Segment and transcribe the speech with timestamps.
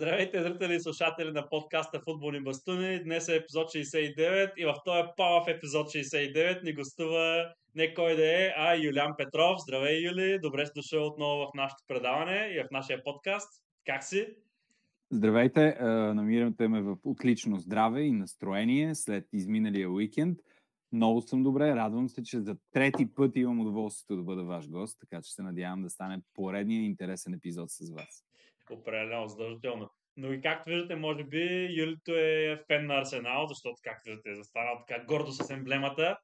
[0.00, 3.02] Здравейте, зрители и слушатели на подкаста Футболни бастуни.
[3.04, 8.44] Днес е епизод 69 и в този палав епизод 69 ни гостува не кой да
[8.44, 9.58] е, а Юлян Петров.
[9.58, 10.38] Здравей, Юли!
[10.42, 13.62] Добре си дошъл отново в нашето предаване и в нашия подкаст.
[13.86, 14.26] Как си?
[15.10, 15.76] Здравейте!
[16.14, 20.38] Намирате ме в отлично здраве и настроение след изминалия уикенд.
[20.92, 24.98] Много съм добре, радвам се, че за трети път имам удоволствието да бъда ваш гост,
[25.00, 28.24] така че се надявам да стане поредния интересен епизод с вас.
[28.70, 29.90] Определено, задължително.
[30.20, 34.36] Но и както виждате, може би Юлито е фен на Арсенал, защото, както виждате, е
[34.36, 36.18] застанал така гордо с емблемата.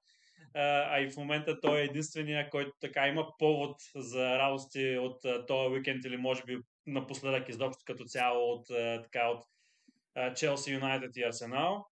[0.55, 5.69] А и в момента той е единствения, който така има повод за радости от този
[5.69, 8.67] уикенд или може би напоследък изобщо като цяло от,
[9.03, 9.45] така, от
[10.37, 11.87] Челси, Юнайтед и Арсенал.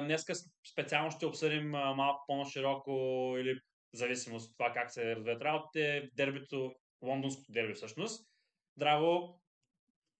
[0.00, 0.34] Днеска
[0.72, 2.90] специално ще обсъдим малко по-широко
[3.38, 3.58] или
[3.94, 8.26] зависимост от това как се развият работите, дербито, лондонското дерби всъщност.
[8.76, 9.41] Драго,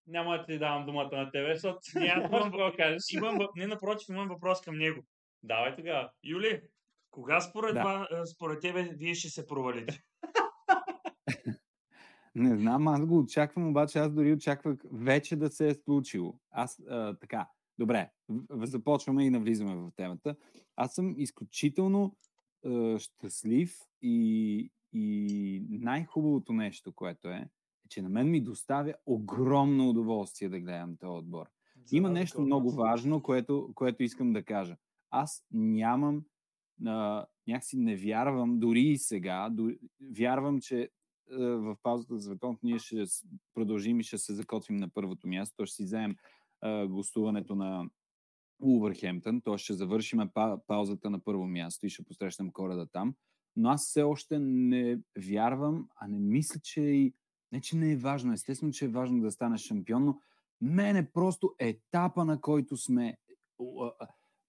[0.06, 3.02] няма да ти давам думата на тебе, защото няма какво да кажеш.
[3.12, 5.02] Имам, не, напротив, имам въпрос към него.
[5.42, 6.10] Давай тогава.
[6.24, 6.62] Юли,
[7.10, 8.08] кога според, да.
[8.26, 10.02] според тебе вие ще се провалите?
[12.34, 16.38] Не знам, аз го очаквам, обаче аз дори очаквах вече да се е случило.
[16.50, 18.10] Аз а, така, добре,
[18.50, 20.36] започваме и навлизаме в темата.
[20.76, 22.16] Аз съм изключително
[22.66, 27.48] а, щастлив и, и най-хубавото нещо, което е,
[27.92, 31.46] че на мен ми доставя огромно удоволствие да гледам този отбор.
[31.84, 34.76] За Има нещо много важно, което, което искам да кажа.
[35.10, 36.24] Аз нямам,
[36.86, 39.78] а, някакси не вярвам, дори и сега, дори,
[40.16, 40.90] вярвам, че
[41.38, 43.04] в паузата за световното ние ще
[43.54, 45.54] продължим и ще се закотвим на първото място.
[45.56, 46.16] То ще си вземем
[46.60, 47.90] а, гостуването на
[48.62, 53.14] Улвърхемптън, то ще завършим па- паузата на първо място и ще посрещнем кореда там.
[53.56, 57.14] Но аз все още не вярвам, а не мисля, че и...
[57.52, 58.32] Не, че не е важно.
[58.32, 60.20] Естествено, че е важно да станеш шампион, но
[60.60, 63.16] мен е просто етапа, на който сме.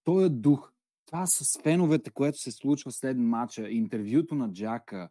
[0.03, 0.73] Той е дух.
[1.05, 5.09] Това с феновете, което се случва след матча, интервюто на Джака,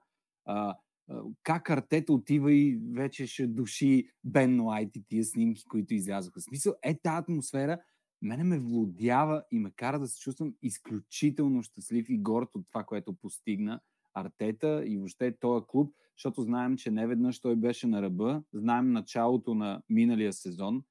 [1.42, 6.40] как Артета отива и вече ще души Бен Лайт и тия снимки, които излязоха.
[6.40, 7.78] В смисъл, е тази атмосфера,
[8.22, 12.84] мене ме влодява и ме кара да се чувствам изключително щастлив и горд от това,
[12.84, 13.80] което постигна
[14.14, 18.92] Артета и въобще този клуб, защото знаем, че не веднъж той беше на ръба, знаем
[18.92, 20.82] началото на миналия сезон,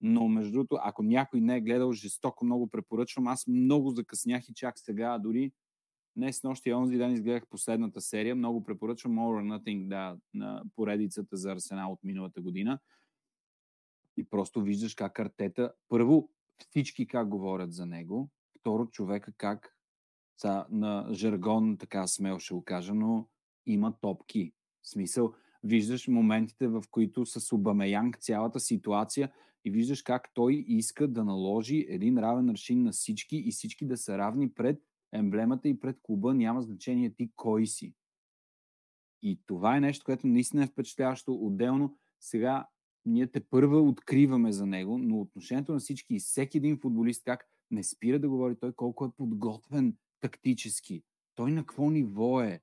[0.00, 3.26] но между другото, ако някой не е гледал жестоко, много препоръчвам.
[3.26, 5.52] Аз много закъснях и чак сега, дори
[6.16, 8.36] Днес нощи и онзи ден изгледах последната серия.
[8.36, 12.78] Много препоръчвам More or Nothing да, на поредицата за Арсенал от миналата година.
[14.16, 19.75] И просто виждаш как Артета, първо всички как говорят за него, второ човека как
[20.36, 23.28] са, на жаргон, така смел ще го кажа, но
[23.66, 24.52] има топки.
[24.82, 29.32] В смисъл, виждаш моментите, в които с Обамеянг цялата ситуация
[29.64, 33.96] и виждаш как той иска да наложи един равен аршин на всички и всички да
[33.96, 34.82] са равни пред
[35.12, 37.94] емблемата и пред клуба няма значение ти кой си.
[39.22, 41.32] И това е нещо, което наистина е впечатляващо.
[41.34, 42.68] Отделно сега
[43.04, 47.44] ние те първа откриваме за него, но отношението на всички и всеки един футболист как
[47.70, 49.96] не спира да говори той колко е подготвен
[50.28, 51.02] тактически.
[51.34, 52.60] Той на какво ниво е.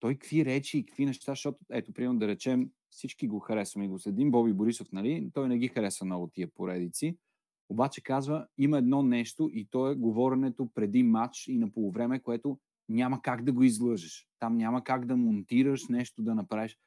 [0.00, 3.88] Той какви речи и какви неща, защото, ето, примерно да речем, всички го харесваме и
[3.88, 4.30] го следим.
[4.30, 5.30] Боби Борисов, нали?
[5.34, 7.16] Той не ги харесва много тия поредици.
[7.68, 12.58] Обаче казва, има едно нещо и то е говоренето преди матч и на полувреме, което
[12.88, 14.28] няма как да го излъжеш.
[14.38, 16.78] Там няма как да монтираш нещо, да направиш.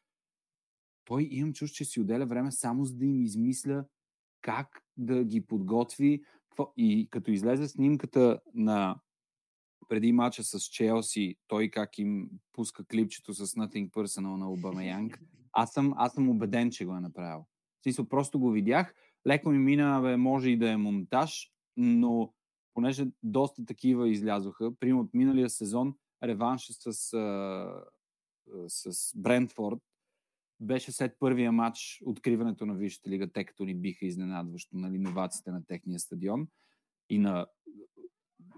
[1.05, 3.85] Той имам чуш, че си отделя време само за да им измисля
[4.41, 6.23] как да ги подготви.
[6.77, 8.95] И като излезе снимката на
[9.87, 15.19] преди мача с Челси, той как им пуска клипчето с Nothing Personal на Обамеянг,
[15.51, 17.45] аз съм, аз съм убеден, че го е направил.
[17.79, 18.95] В смисъл, просто го видях.
[19.27, 22.33] Леко ми мина, бе, може и да е монтаж, но
[22.73, 26.93] понеже доста такива излязоха, примерно от миналия сезон, реванша с,
[28.67, 29.79] с Брентфорд
[30.59, 35.51] беше след първия матч откриването на Висшата лига, те като ни биха изненадващо, нали, новаците
[35.51, 36.47] на техния стадион
[37.09, 37.45] и на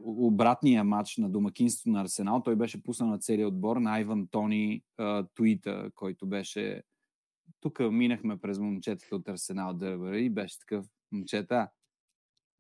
[0.04, 4.84] обратния матч на домакинство на Арсенал, той беше пуснал на целия отбор на Айван Тони
[5.36, 6.84] Туита, който беше
[7.60, 11.70] тук минахме през момчетата от Арсенал Дърбъра и беше такъв момчета,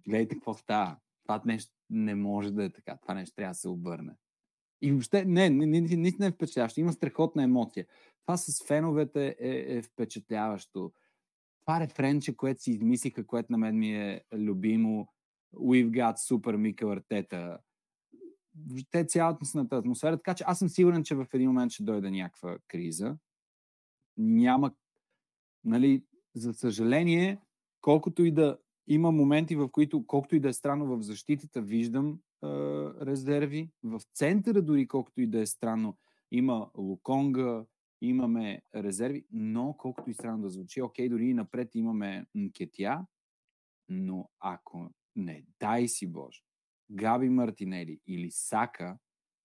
[0.07, 0.97] гледайте какво става.
[1.23, 2.97] Това нещо не може да е така.
[3.01, 4.15] Това нещо трябва да се обърне.
[4.81, 6.79] И въобще, не, наистина е впечатляващо.
[6.79, 7.85] Има страхотна емоция.
[8.25, 10.91] Това с феновете е, е впечатляващо.
[11.61, 15.07] Това рефренче, което си измислиха, което на мен ми е любимо,
[15.53, 17.57] We've got super Мика Артета.
[18.67, 20.17] Въобще цялостната атмосфера.
[20.17, 23.17] Така че аз съм сигурен, че в един момент ще дойде някаква криза
[24.17, 24.71] няма,
[25.63, 26.03] нали,
[26.35, 27.41] за съжаление,
[27.81, 28.57] колкото и да
[28.87, 32.47] има моменти, в които, колкото и да е странно в защитата, виждам а,
[33.05, 33.69] резерви.
[33.83, 35.97] В центъра дори, колкото и да е странно,
[36.31, 37.65] има Луконга,
[38.01, 43.05] имаме резерви, но колкото и странно да звучи, окей, дори и напред имаме Нкетя,
[43.89, 46.41] но ако не дай си Боже,
[46.91, 48.97] Габи Мартинели или Сака,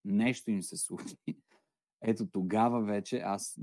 [0.04, 1.16] нещо им се случи,
[2.02, 3.58] ето тогава вече аз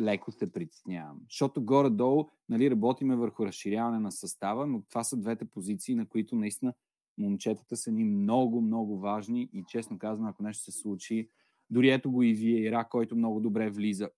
[0.00, 1.20] леко се притеснявам.
[1.28, 6.36] Защото горе-долу нали, работиме върху разширяване на състава, но това са двете позиции, на които
[6.36, 6.74] наистина
[7.18, 11.28] момчетата са ни много, много важни и честно казвам, ако нещо се случи,
[11.70, 14.10] дори ето го и вие, Ира, който много добре влиза,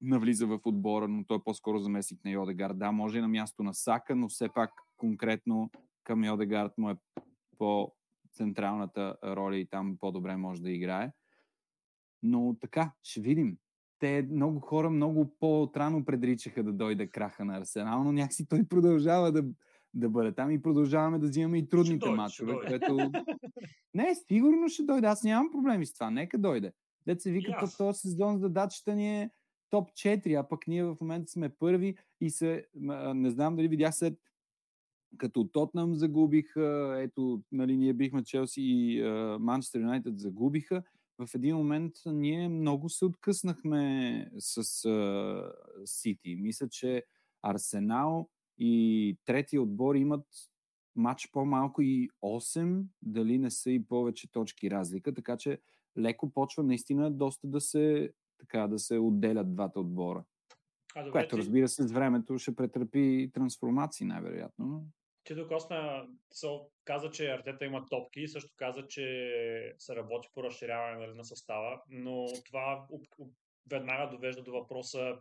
[0.00, 2.78] навлиза в отбора, но той е по-скоро заместник на Йодегард.
[2.78, 5.70] Да, може и на място на Сака, но все пак конкретно
[6.04, 6.96] към Йодегард му е
[7.58, 11.12] по-централната роля и там по-добре може да играе.
[12.22, 13.56] Но така, ще видим.
[13.98, 19.32] Те много хора много по-трано предричаха да дойде краха на Арсенал, но някакси той продължава
[19.32, 19.44] да,
[19.94, 23.10] да бъде там и продължаваме да взимаме и трудните матчове, което...
[23.94, 25.06] Не, сигурно ще дойде.
[25.06, 26.10] Аз нямам проблеми с това.
[26.10, 26.72] Нека дойде.
[27.06, 27.78] Дет се вика, yes.
[27.78, 29.30] този сезон задачата ни е
[29.70, 32.66] топ 4, а пък ние в момента сме първи и се,
[33.14, 34.18] не знам дали видях след
[35.18, 39.02] като Тотнам загубиха, ето, нали, ние бихме Челси и
[39.40, 40.82] Манчестър Юнайтед загубиха,
[41.18, 44.62] в един момент ние много се откъснахме с
[45.84, 46.36] Сити.
[46.36, 47.04] Мисля, че
[47.42, 48.28] Арсенал
[48.58, 50.26] и третия отбор имат
[50.96, 55.58] матч по-малко и 8, дали не са и повече точки разлика, така че
[55.98, 60.24] леко почва наистина доста да се, така, да се отделят двата отбора.
[60.94, 64.86] А, добре, което, разбира се, с времето ще претърпи трансформации, най-вероятно.
[65.24, 66.06] Ти докосна,
[66.84, 71.82] каза, че Артета има топки също каза, че се работи по разширяване нали, на състава,
[71.88, 72.86] но това
[73.70, 75.16] веднага довежда до въпроса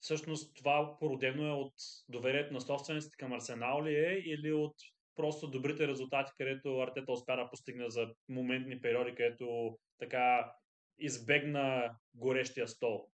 [0.00, 1.74] всъщност това породено е от
[2.08, 4.74] доверието на собствениците към Арсенал ли е или от
[5.16, 10.52] просто добрите резултати, където Артета успя да постигне за моментни периоди, където така
[10.98, 13.08] избегна горещия стол.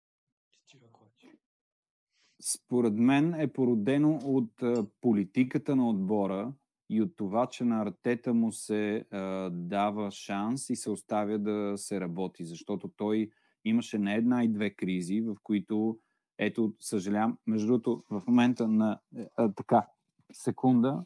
[2.42, 4.64] Според мен е породено от
[5.02, 6.54] политиката на отбора
[6.90, 11.74] и от това, че на Артета му се а, дава шанс и се оставя да
[11.78, 13.30] се работи, защото той
[13.66, 16.00] имаше не една и две кризи, в които,
[16.38, 19.00] ето, съжалявам, между другото, в момента на
[19.36, 19.88] а, така,
[20.32, 21.04] секунда,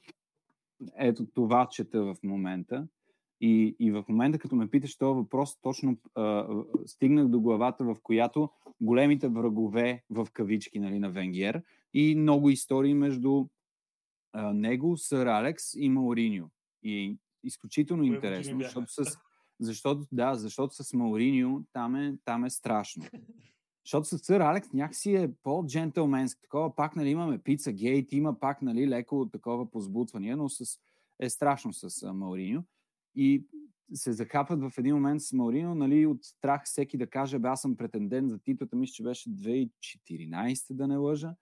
[0.95, 2.87] ето това чета в момента.
[3.45, 6.47] И, и в момента, като ме питаш този въпрос, точно а,
[6.85, 8.49] стигнах до главата, в която
[8.81, 11.63] големите врагове в кавички нали, на Венгер
[11.93, 13.45] и много истории между
[14.33, 16.49] а, него, Сър Алекс и Мауриньо.
[16.83, 19.17] И изключително интересно, защото с,
[19.59, 23.05] защото, да, защото с Мауриньо там е, там е страшно.
[23.85, 26.41] Защото с Сър Алекс някакси е по-джентълменски.
[26.41, 30.79] Такова пак, нали, имаме пица гейт, има пак, нали, леко такова позбутвания, но с,
[31.19, 32.63] е страшно с Мауриньо.
[33.15, 33.45] И
[33.93, 37.61] се захапват в един момент с Маурино, нали, от страх всеки да каже, бе, аз
[37.61, 41.35] съм претендент за титлата, мисля, че беше 2014, да не лъжа.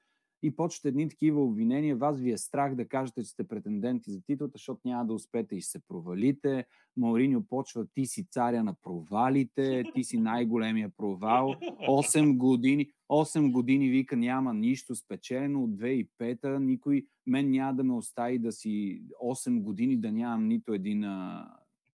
[0.44, 1.96] И почват едни такива обвинения.
[1.96, 5.56] Вас ви е страх да кажете, че сте претенденти за титлата, защото няма да успеете
[5.56, 6.66] и се провалите.
[6.98, 11.56] Мауриньо почва, ти си царя на провалите, ти си най-големия провал.
[11.90, 17.94] 8 години, 8 години вика няма нищо спечелено от 2005-та, никой мен няма да ме
[17.94, 21.06] остави да си 8 години да нямам нито един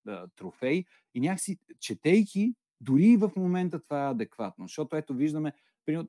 [0.08, 0.86] а, трофей.
[1.16, 5.54] И някакси, четейки, дори в момента това е адекватно, защото ето виждаме,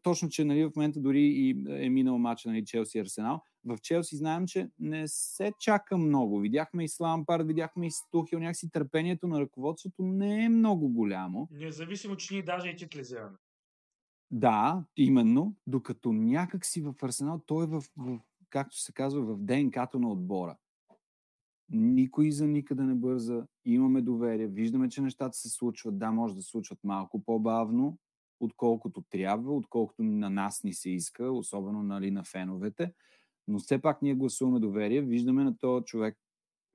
[0.02, 3.42] точно, че нали, в момента дори и е минал матч нали, Челси Арсенал.
[3.64, 6.40] В Челси знаем, че не се чака много.
[6.40, 11.48] Видяхме и Слампард, видяхме и Стухил, някакси търпението на ръководството не е много голямо.
[11.50, 13.36] Независимо, че ние даже и титли вземаме.
[14.30, 18.18] Да, именно, докато някак си в Арсенал, той е в, в
[18.50, 20.56] както се казва, в ДНК-то на отбора.
[21.70, 25.98] Никой за никъде не бърза, имаме доверие, виждаме, че нещата се случват.
[25.98, 27.98] Да, може да се случват малко по-бавно,
[28.40, 32.92] отколкото трябва, отколкото на нас ни се иска, особено нали, на феновете.
[33.48, 35.02] Но все пак ние гласуваме доверие.
[35.02, 36.18] Виждаме на този човек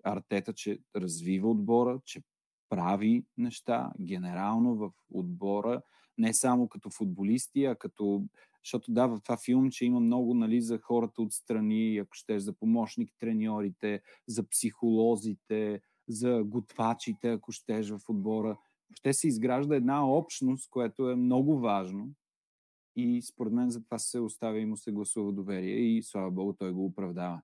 [0.03, 2.21] Артета, че развива отбора, че
[2.69, 5.81] прави неща генерално в отбора,
[6.17, 8.23] не само като футболисти, а като
[8.63, 12.53] защото да, в това филм, че има много нали, за хората отстрани, ако ще за
[12.53, 18.57] помощник треньорите, за психолозите, за готвачите, ако щеш в отбора.
[18.97, 22.09] Ще се изгражда една общност, което е много важно.
[22.95, 26.53] И според мен за това се оставя и му се гласува доверие и слава богу
[26.53, 27.41] той го оправдава.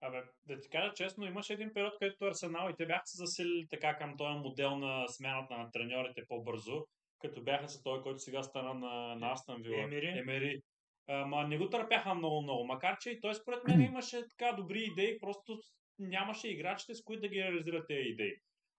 [0.00, 3.66] Абе, да ти кажа честно, имаше един период, където Арсенал и те бяха се засилили
[3.70, 6.86] така към този модел на смяната на треньорите по-бързо
[7.22, 9.82] като бяха с той, който сега стана на, на Астан Вила.
[9.82, 10.18] Емери.
[10.18, 10.60] Емери.
[11.08, 12.66] Ама не го търпяха много-много.
[12.66, 15.60] Макар, че и той според мен имаше така добри идеи, просто
[15.98, 18.32] нямаше играчите, с които да ги реализират тези идеи.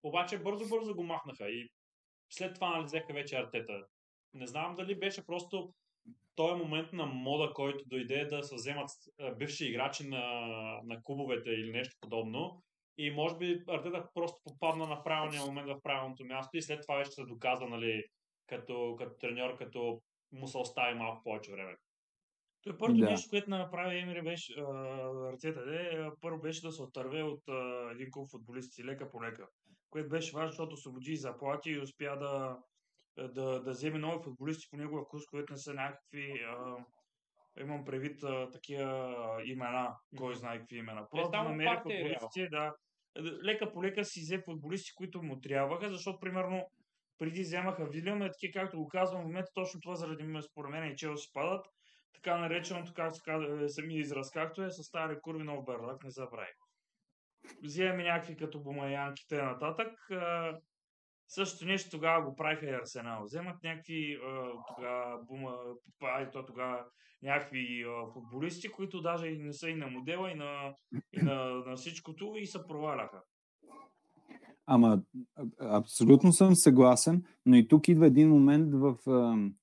[0.03, 1.69] Обаче бързо-бързо го махнаха и
[2.29, 3.85] след това нали, взеха вече артета.
[4.33, 5.73] Не знам дали беше просто
[6.35, 8.89] този момент на мода, който дойде да се вземат
[9.37, 10.21] бивши играчи на,
[10.83, 12.63] на клубовете или нещо подобно.
[12.97, 16.95] И може би Артета просто попадна на правилния момент в правилното място и след това
[16.95, 18.03] вече се доказа, нали,
[18.47, 21.75] като, като треньор, като му се остави малко повече време.
[22.63, 23.09] Той първото Да.
[23.09, 24.63] нещо, което направи Емери беше а,
[25.29, 29.47] Артета, де, първо беше да се отърве от а, един клуб футболисти лека по лека,
[29.89, 32.57] което беше важно, защото освободи заплати и успя да,
[33.27, 36.75] да, да вземе нови футболисти по негова вкус, които не са някакви а,
[37.59, 41.07] имам предвид а, такива имена, кой знае какви имена.
[41.11, 42.73] Просто само намери партия е футболисти, да.
[43.43, 46.69] Лека по лека си взе футболисти, които му трябваха, защото примерно
[47.19, 50.71] преди вземаха Вилиам, е таки, както го казвам в момента, точно това заради м- според
[50.71, 51.65] мен и Челси падат.
[52.13, 56.09] Така нареченото, как се казва, е, израз, както е, с стари курви нов берлак, не
[56.09, 56.51] забрави.
[57.63, 60.11] Вземаме някакви като бумаянките нататък.
[60.11, 60.59] А,
[61.27, 63.23] Същото нещо тогава го правиха и Арсенал.
[63.23, 64.19] Вземат някакви
[64.67, 65.57] тогава бума,
[66.01, 66.85] и то тогава
[67.21, 70.75] някакви футболисти, които даже не са и на модела, и на,
[71.13, 73.21] и на, на всичкото, и се проваляха.
[74.65, 75.01] Ама,
[75.59, 78.95] абсолютно съм съгласен, но и тук идва един момент в,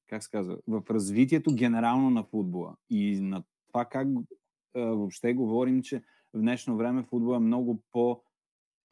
[0.06, 4.08] как се казва, в развитието генерално на футбола и на това как
[4.74, 6.02] въобще говорим, че
[6.34, 8.20] в днешно време футбол е много по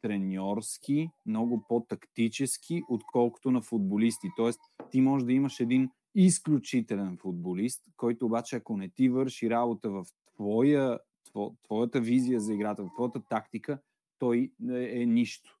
[0.01, 4.27] треньорски, много по-тактически, отколкото на футболисти.
[4.37, 4.59] Тоест,
[4.91, 10.05] ти можеш да имаш един изключителен футболист, който обаче, ако не ти върши работа в
[10.35, 13.79] твоя, тво, твоята визия за играта, в твоята тактика,
[14.19, 15.58] той е нищо.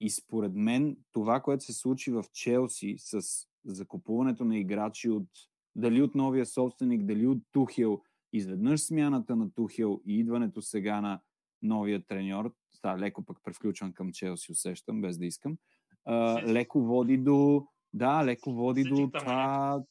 [0.00, 3.20] И според мен това, което се случи в Челси с
[3.64, 5.28] закупуването на играчи от
[5.76, 8.00] дали от новия собственик, дали от Тухел,
[8.32, 11.20] изведнъж смяната на Тухел и идването сега на
[11.62, 15.56] новия треньор, да, леко пък превключвам към Челси, усещам, без да искам,
[16.04, 19.82] а, леко води до да, леко води до Всички там, това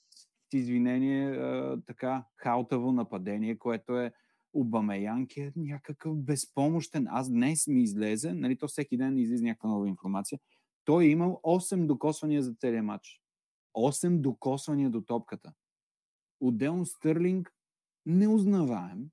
[0.49, 4.13] с извинение, а, така, хаотаво нападение, което е
[4.53, 7.07] Обамеянк е някакъв безпомощен.
[7.09, 10.39] Аз днес ми излезе, нали, то всеки ден излиза някаква нова информация.
[10.85, 13.21] Той е имал 8 докосвания за целия матч.
[13.77, 15.53] 8 докосвания до топката.
[16.39, 17.51] Отделно Стърлинг
[18.05, 19.09] неузнаваем.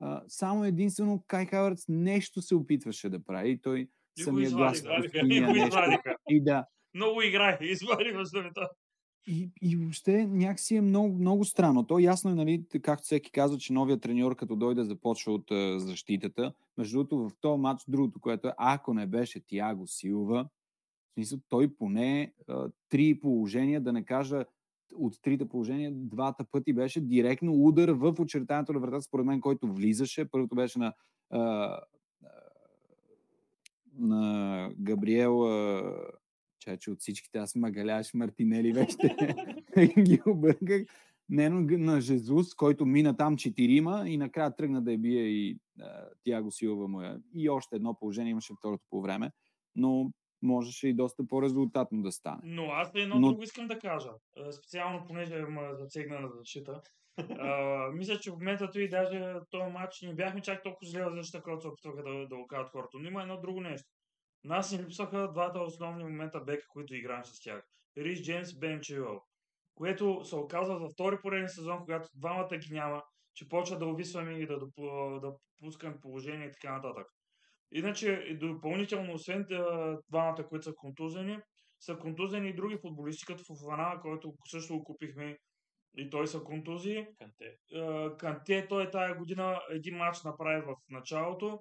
[0.00, 3.50] А, само единствено Кай Хавърц нещо се опитваше да прави.
[3.50, 4.78] И той И самия глас.
[5.26, 6.16] извадиха.
[6.28, 8.68] И да, Много играе, извади в думата.
[9.26, 11.86] И, и въобще някакси е много, много странно.
[11.86, 15.80] То ясно е, нали, както всеки казва, че новия треньор, като дойде, започва от а,
[15.80, 16.52] защитата.
[16.78, 20.48] Между другото, в този матч, другото, което е, ако не беше Тиаго Силва,
[21.14, 24.44] смисъл, той поне а, три положения, да не кажа
[24.94, 29.72] от трите положения, двата пъти беше директно удар в очертанието на вратата, според мен, който
[29.72, 30.30] влизаше.
[30.30, 30.92] Първото беше на,
[31.30, 31.74] а,
[33.98, 35.82] на Габриел а,
[36.68, 38.96] Чаче от всичките, аз Магаляш, Мартинели вече
[40.02, 40.82] ги обърках.
[41.28, 45.58] Не, но на Жезус, който мина там четирима и накрая тръгна да я бие и
[45.80, 47.18] а, Тяго Силва му е.
[47.34, 49.30] И още едно положение имаше второто по време,
[49.76, 50.10] но
[50.42, 52.40] можеше и доста по-резултатно да стане.
[52.44, 54.10] Но аз едно Но- друго искам да кажа.
[54.50, 56.80] Специално, понеже ме засегна на защита.
[57.38, 61.42] А, мисля, че в момента и даже този матч не бяхме чак толкова зле защита,
[61.42, 62.98] когато се опитваха да, да го кажат хората.
[63.00, 63.88] Но има едно друго нещо.
[64.44, 67.62] Нас ни липсваха двата основни момента бека, които играем с тях.
[67.98, 69.22] Рис Джеймс, Бен Чилъл.
[69.74, 73.02] Което се оказва във втори пореден сезон, когато двамата ги няма,
[73.34, 74.58] че почва да увисваме и да,
[75.20, 77.06] да пускам положение и така нататък.
[77.72, 79.46] Иначе, и допълнително, освен
[80.10, 81.38] двамата, които са контузени,
[81.80, 85.38] са контузени и други футболисти, като Фофана, който също го купихме
[85.96, 87.06] и той са контузии.
[87.18, 87.56] Канте.
[88.18, 91.60] Канте, той тая година един матч направи в началото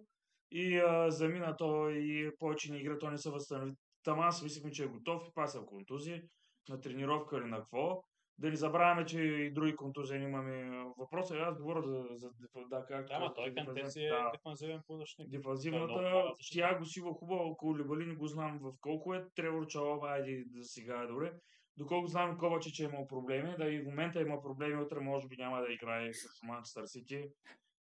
[0.52, 3.72] и а, замина той и повече не игра, той не се възстанови.
[4.04, 6.22] Там аз мислихме, че е готов и паса в контузии,
[6.70, 8.04] на тренировка или на какво.
[8.40, 10.84] Да не забравяме, че и други контузии имаме.
[10.98, 12.30] Въпросът е, аз говоря за, за
[12.70, 13.08] да, как...
[13.08, 15.30] Да, ама той Канте си е да, дефанзивен подъчник.
[15.30, 16.66] Дефанзивната, защитник.
[16.66, 20.64] Тяго Сила хубаво, около Либали не го знам в колко е, Тревор Чалова, айде да
[20.64, 21.34] сега е добре.
[21.78, 25.28] Доколко знам Коваче, че е имал проблеми, да и в момента има проблеми, утре може
[25.28, 27.24] би няма да играе с Манчестър Сити.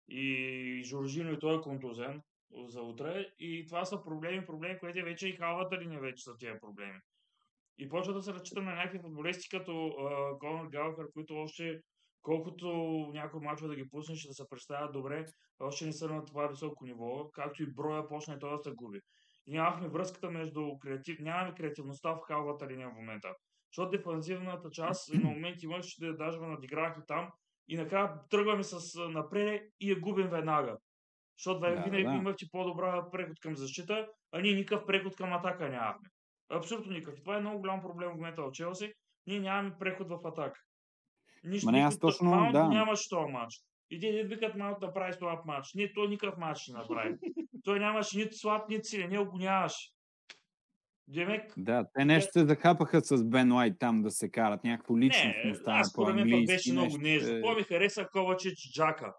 [0.09, 2.21] И Жоржино и той е контузен
[2.67, 3.25] за утре.
[3.39, 6.99] И това са проблеми, проблеми, които вече и халвата линия вече са тия проблеми.
[7.77, 11.81] И почва да се разчита на някакви футболисти като uh, Конор Галфер, които още
[12.21, 12.67] колкото
[13.13, 15.25] някои мачове да ги пуснеш да се представят добре,
[15.59, 18.71] още не са на това високо ниво, както и броя почна и той да се
[18.71, 18.99] губи.
[19.45, 21.19] И нямахме връзката между креатив...
[21.19, 23.33] нямаме креативността в халвата линия в момента.
[23.71, 27.31] Защото дефанзивната част на моменти имаш, че да даже ме надиграх и там,
[27.67, 30.77] и накрая тръгваме с а, напред и я губим веднага.
[31.37, 32.13] Защото Да, винаги да.
[32.13, 36.09] имах ти по-добра преход към защита, а ние никакъв преход към атака нямахме.
[36.51, 37.19] Абсолютно никакъв.
[37.19, 38.93] Това е много голям проблем в момента в Челси.
[39.27, 40.59] Ние нямаме преход в атака.
[41.43, 42.67] Нищо, Ма не, аз точно, Маунт да.
[42.67, 43.53] нямаше този матч.
[43.91, 45.73] И те викат Маунт да прави слаб матч.
[45.75, 47.15] Не, той никакъв матч не направи.
[47.63, 49.09] той нямаше нито слаб, нито силен.
[49.09, 49.89] Не го нямаше.
[51.09, 54.63] Демек, Да, те нещо се захапаха с Бен Уайт там да се карат.
[54.63, 56.45] Някакво личност не, стана пък по-английски.
[56.45, 57.29] беше много нещо, нежно.
[57.29, 57.41] е.
[57.41, 59.13] Какво ми хареса Ковачич Джака?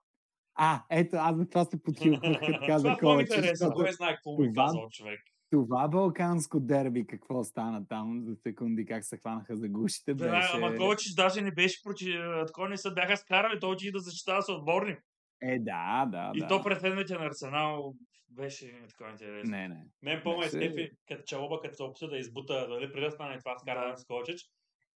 [0.61, 3.41] А, ето, аз за това се подхилквах, като каза Това хареса?
[3.43, 5.21] защото Кой знае какво е Това- казал човек.
[5.51, 10.51] това балканско дерби, какво стана там за секунди, как се хванаха за гушите, Да, беше...
[10.55, 12.15] ама Ковачич даже не беше против...
[12.47, 14.99] Такова не се бяха скарали, той отиде да защитава с отборник.
[15.43, 16.47] Е, да, да, И да.
[16.47, 17.95] то пред на Арсенал
[18.29, 19.51] беше такова интересно.
[19.51, 19.85] Не, не.
[20.03, 23.11] Мен по-ме Не се- скефи, като Чалоба, като се опита да избута, дали преди да
[23.11, 23.97] стане това скаране Да.
[23.97, 24.41] с Ковачич,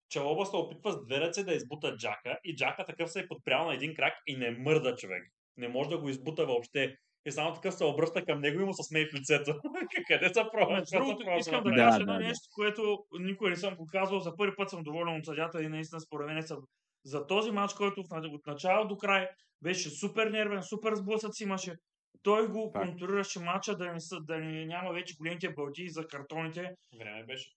[0.08, 3.66] Чалоба се опитва с две ръце да избута Джака и Джака такъв се е подпрял
[3.66, 5.22] на един крак и не мърда човек.
[5.56, 6.96] Не може да го избута въобще.
[7.26, 9.54] И само такъв се обръща към него и му се смее в лицето.
[10.08, 10.74] Къде са пробва?
[10.74, 12.18] Между другото, искам да Да, кажа да, едно да.
[12.18, 14.20] нещо, което никой не съм го казвал.
[14.20, 16.56] За първи път съм доволен от съдята и наистина според мен са
[17.04, 19.28] за този матч, който от начало до край
[19.62, 21.74] беше супер нервен, супер сблъсъци имаше.
[22.22, 22.86] Той го Факт.
[22.88, 26.74] контролираше матча да, не са, да не, няма вече големите бълти за картоните.
[26.98, 27.50] Време беше.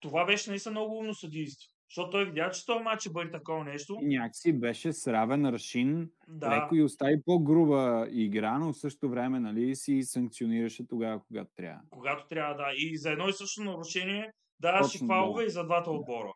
[0.00, 1.68] Това беше наистина много умно съдийство.
[1.90, 3.98] Защото той видя, че този матч ще бъде такова нещо.
[4.02, 9.40] Някакси беше с равен аршин, Да, леко и остави по-груба игра, но в същото време
[9.40, 11.80] нали, си санкционираше тогава, когато трябва.
[11.90, 12.70] когато трябва да.
[12.76, 15.46] И за едно и също нарушение даваше фалове да.
[15.46, 15.96] и за двата Да.
[15.96, 16.32] отбора.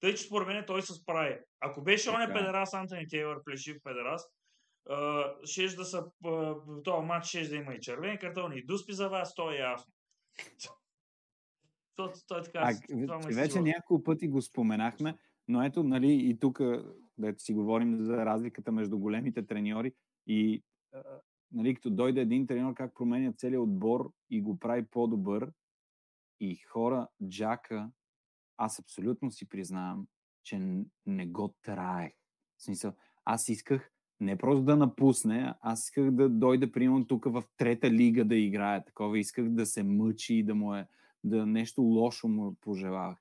[0.00, 1.38] Тъй, че според мен той се справи.
[1.60, 4.22] Ако беше он е педерас, Антони Тейлър, плешив педерас,
[4.90, 8.92] а, щеш да са, в този матч ще да има и червени картони, и дуспи
[8.92, 9.92] за вас, то е ясно.
[11.96, 12.58] То, то е така.
[12.62, 13.64] А, това ме че вече сила.
[13.64, 16.60] няколко пъти го споменахме, но ето, нали, и тук,
[17.18, 19.92] дето си говорим за разликата между големите треньори
[20.26, 20.62] и,
[21.52, 25.52] нали, като дойде един треньор, как променя целият отбор и го прави по-добър.
[26.40, 27.90] И хора, Джака,
[28.56, 30.06] аз абсолютно си признавам,
[30.44, 30.60] че
[31.06, 32.12] не го траех.
[32.58, 32.92] В смисъл,
[33.24, 38.24] аз исках не просто да напусне, аз исках да дойде, примерно, тук в трета лига
[38.24, 39.18] да играе такова.
[39.18, 40.88] Исках да се мъчи и да му е
[41.24, 43.18] да нещо лошо му пожелавах.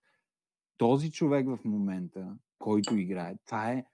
[0.78, 3.86] Този човек в момента, който играе, това е,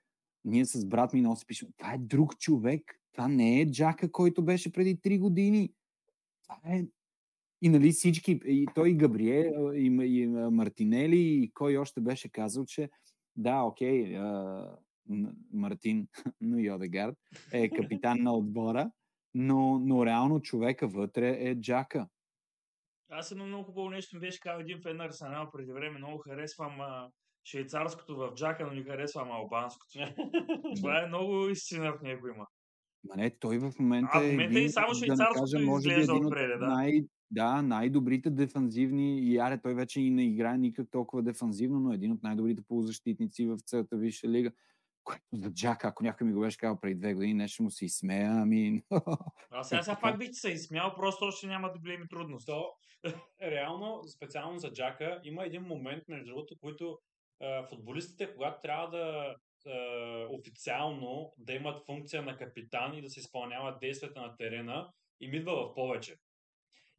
[0.46, 4.46] ние с брат ми носи пишем, това е друг човек, това не е Джака, който
[4.46, 5.74] беше преди 3 години.
[6.44, 6.86] Това е
[7.62, 12.66] и нали всички, и той и Габриел, и, и Мартинели, и кой още беше казал,
[12.66, 12.90] че
[13.36, 14.78] да, окей, а,
[15.54, 16.08] Мартин,
[16.42, 17.16] но и Одегард
[17.54, 18.92] е капитан на отбора,
[19.34, 22.08] но, но реално човека вътре е Джака.
[23.10, 25.98] Аз едно много хубаво нещо ми беше казал един фен на Арсенал преди време.
[25.98, 27.10] Много харесвам а,
[27.46, 30.00] швейцарското в Джака, но не харесвам албанското.
[30.76, 32.46] Това е много истина в него има.
[33.04, 35.60] Ма не, той в момента А, в е момента и един, само да швейцарското кажа,
[35.60, 36.68] може би изглежда един от отпреде, да.
[36.68, 41.92] най, да, най-добрите дефанзивни, и аре, той вече и не играе никак толкова дефанзивно, но
[41.92, 44.52] е един от най-добрите полузащитници в целата Висша лига.
[45.08, 47.72] Което за Джака, ако някой ми го беше казал преди две години, не ще му
[47.72, 48.84] се изсмея, ами...
[49.52, 52.52] А сега, сега пак бих се изсмял, просто още няма да големи трудности.
[52.52, 52.74] То,
[53.42, 57.00] реално, специално за Джака, има един момент, между другото, който
[57.42, 59.36] а, футболистите, когато трябва да
[59.68, 64.92] а, официално да имат функция на капитан и да се изпълняват действията на терена,
[65.22, 66.16] им идва в повече.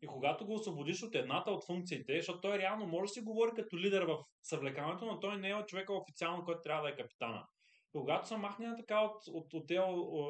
[0.02, 3.50] И когато го освободиш от едната от функциите, защото той реално може да си говори
[3.56, 7.46] като лидер в съвлекаването, но той не е човека официално, който трябва да е капитана.
[8.00, 9.70] Когато се махне така от, от, от,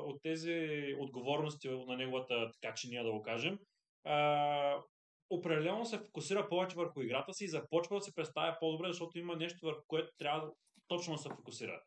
[0.07, 3.59] от тези отговорности на неговата така чиния, да го кажем,
[4.05, 4.77] а,
[5.31, 9.37] определено се фокусира повече върху играта си и започва да се представя по-добре, защото има
[9.37, 10.51] нещо върху което трябва
[10.89, 11.83] точно да се фокусира.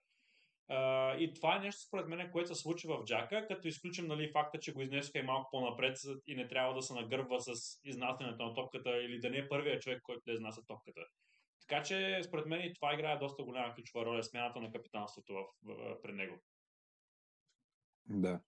[0.71, 4.31] Uh, и това е нещо, според мен, което се случи в Джака, като изключим нали,
[4.31, 8.43] факта, че го изнесоха и малко по-напред и не трябва да се нагърбва с изнасянето
[8.43, 11.01] на топката или да не е първият човек, който да изнася топката.
[11.67, 15.45] Така че, според мен, и това играе доста голяма ключова роля, смяната на капитанството в,
[15.63, 16.35] в, при него.
[18.05, 18.39] Да.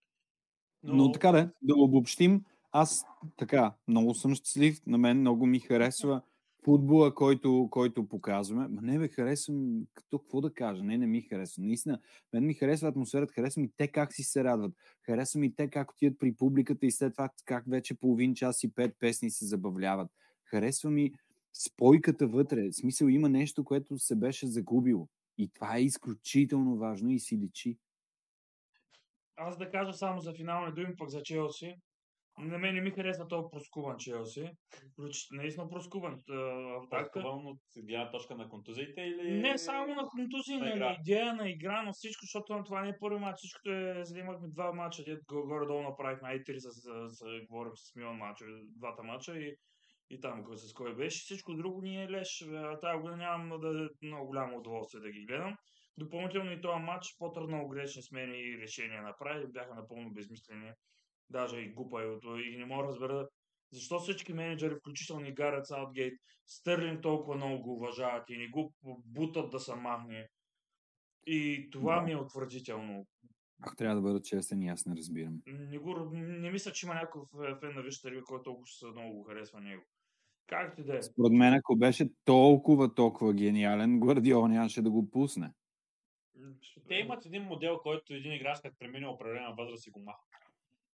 [0.84, 3.06] Но, Но така да, да обобщим, аз
[3.38, 6.22] така, много съм щастлив, на мен много ми харесва
[6.64, 8.68] футбола, който, който показваме.
[8.68, 11.64] Ма не ме харесвам, като какво да кажа, не, не ми харесва.
[11.64, 12.00] Наистина,
[12.34, 14.74] мен ми харесва атмосферата, харесвам и те как си се радват.
[15.06, 18.74] Харесвам и те как отиват при публиката и след това как вече половин час и
[18.74, 20.12] пет песни се забавляват.
[20.46, 21.12] Харесва ми
[21.54, 22.70] спойката вътре.
[22.70, 25.08] В смисъл има нещо, което се беше загубило.
[25.38, 27.78] И това е изключително важно и си личи.
[29.36, 31.76] Аз да кажа само за финални думи, пък за Челси.
[32.38, 34.52] На мен не ми харесва този проскубан Челси.
[35.32, 35.68] Наистина
[36.84, 37.12] атака.
[37.14, 39.42] Такова от гледна точка на контузиите или...
[39.42, 43.00] Не само на контузии, на на, идея, на игра, на всичко, защото това не е
[43.00, 43.38] първи матч.
[43.38, 47.72] Всичкото е, за да имахме два матча, горе-долу направихме, ай три, с, с, с, говорим
[47.76, 48.46] с Милан матча,
[48.78, 49.56] двата матча и,
[50.10, 51.24] и там кой с кой беше.
[51.24, 52.46] Всичко друго ни е леш.
[52.82, 55.58] Тая година нямам да, много голямо удоволствие да ги гледам.
[55.98, 60.72] Допълнително и този матч по много грешни смени и решения направи, бяха напълно безмислени.
[61.30, 62.04] Даже и глупа
[62.46, 63.28] и не мога да разбера
[63.74, 66.14] защо всички менеджери, включително и Гарет Саутгейт,
[66.46, 68.74] Стърлин толкова много го уважават и не го
[69.06, 70.30] бутат да се махне.
[71.28, 72.02] И това Да.
[72.02, 73.08] ми е отвратително.
[73.62, 75.42] Ако трябва да бъда честен, и аз не разбирам.
[75.46, 79.14] Не, го, не мисля, че има някакъв е, фен на Висшата лига, който толкова много
[79.14, 79.84] го харесва него.
[80.48, 81.02] Как ти да е?
[81.04, 85.52] Според мен, ако беше толкова, толкова гениален, Гвардиола нямаше да го пусне.
[86.88, 90.24] Те имат един модел, който един играч, като премине определена възраст и го маха.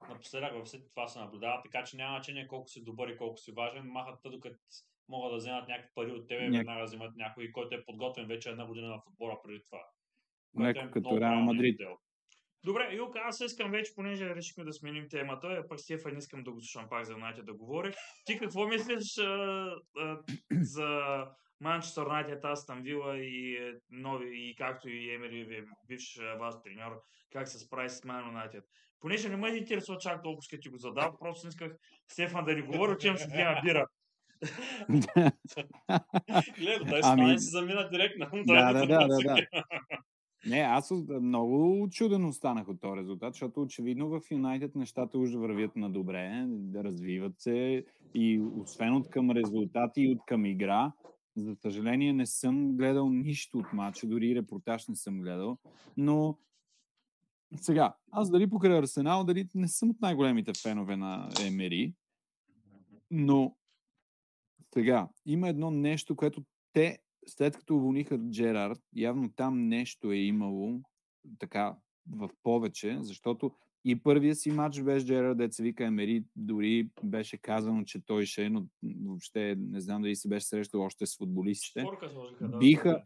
[0.10, 3.38] Напоследък във всеки това се наблюдава, така че няма значение колко си добър и колко
[3.38, 3.86] си важен.
[3.86, 4.56] Махат те, докато
[5.10, 8.50] могат да вземат някакви пари от тебе, Няк- веднага вземат някой, който е подготвен вече
[8.50, 9.82] една година на футбола преди това.
[10.60, 11.80] Леко много като Реал Мадрид.
[11.80, 11.98] модел.
[12.64, 16.52] Добре, Юка, аз искам вече, понеже решихме да сменим темата, а пък Стефан искам да
[16.52, 17.94] го слушам пак за Юнайтед да говори.
[18.26, 20.18] Ти какво мислиш а, а,
[20.52, 21.26] за
[21.62, 27.02] Манчестър Юнайтед, Астан Вила и е, нови, и както и Емери, ви- бивш ваш треньор,
[27.32, 28.64] как се справи с Ман Юнайтед?
[29.00, 31.72] Понеже не ме интересува чак толкова, като ти го задав, просто исках
[32.12, 33.88] Стефан да ни говори, че ще взема бира.
[36.58, 38.30] Гледай, дай Ами- си замина директно.
[38.46, 39.46] да, да, да, да, да.
[40.46, 45.76] Не, аз много чуден останах от този резултат, защото очевидно в Юнайтед нещата уж вървят
[45.76, 50.92] на добре, развиват се и освен от към резултати и от към игра,
[51.36, 55.58] за съжаление не съм гледал нищо от матча, дори и репортаж не съм гледал,
[55.98, 56.38] но
[57.56, 61.94] сега, аз дали покрай Арсенал, дали не съм от най-големите фенове на Емери,
[63.12, 63.56] но
[64.74, 67.00] сега, има едно нещо, което те,
[67.30, 70.82] след като уволниха Джерард, явно там нещо е имало
[71.40, 71.76] така
[72.12, 73.52] в повече, защото
[73.86, 78.46] и първия си матч без Джерард, деца вика Емери, дори беше казано, че той ще
[78.46, 78.66] е, но
[79.06, 81.82] въобще не знам дали се беше срещал още с футболистите.
[81.82, 82.58] Сложиха, да.
[82.58, 83.04] Биха,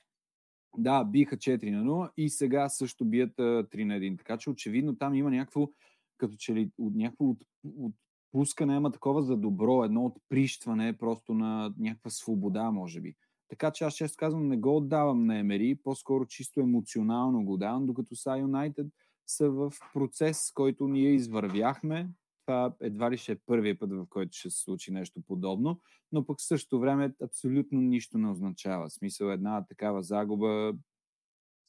[0.77, 4.17] да, биха 4 на 0 и сега също бият а, 3 на 1.
[4.17, 5.69] Така че очевидно там има някакво,
[6.17, 7.43] като че ли от, някакво от,
[8.33, 13.15] отпускане, има такова за добро, едно отприщване просто на някаква свобода, може би.
[13.49, 17.85] Така че аз често казвам, не го отдавам на Емери, по-скоро чисто емоционално го давам,
[17.85, 18.87] докато са Юнайтед
[19.27, 22.09] са в процес, който ние извървяхме.
[22.45, 26.25] Това едва ли ще е първият път, в който ще се случи нещо подобно, но
[26.25, 28.89] пък в същото време абсолютно нищо не означава.
[28.89, 30.73] В смисъл една такава загуба,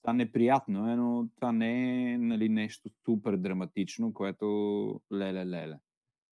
[0.02, 4.44] това неприятно е, но това не е нали, нещо супер драматично, което
[5.12, 5.78] леле-леле.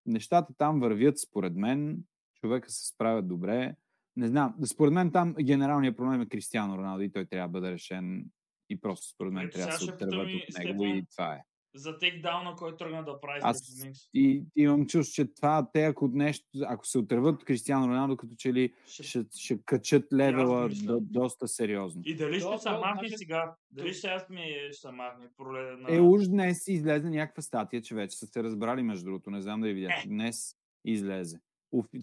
[0.07, 3.77] Нещата там вървят, според мен, човека се справя добре.
[4.17, 7.73] Не знам, според мен там генералният проблем е Кристиано Роналдо и той трябва да бъде
[7.73, 8.25] решен
[8.71, 11.43] и просто според мен Ето, трябва да се отърват от него и това е.
[11.75, 14.09] За тейкдауна, който тръгна да прави Аз-.
[14.15, 18.35] И имам чувство, че това, те ако нещо, ако се отърват от Кристиано Роналдо, като
[18.39, 22.03] че ли Ще- ще, ще качат левела до, доста сериозно.
[22.05, 23.55] И дали ще се махне значи- сега?
[23.71, 25.29] Дали ще аз ми ще се махне?
[25.37, 25.77] Проле...
[25.77, 25.97] На...
[25.97, 29.31] Е, уж днес излезе някаква статия, че вече са се разбрали между другото.
[29.31, 30.03] Не знам дали видяхте.
[30.05, 30.09] Е.
[30.09, 31.41] Днес излезе.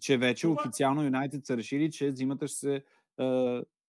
[0.01, 2.83] Че вече Това- официално Юнайтед са решили, че зимата ще се е,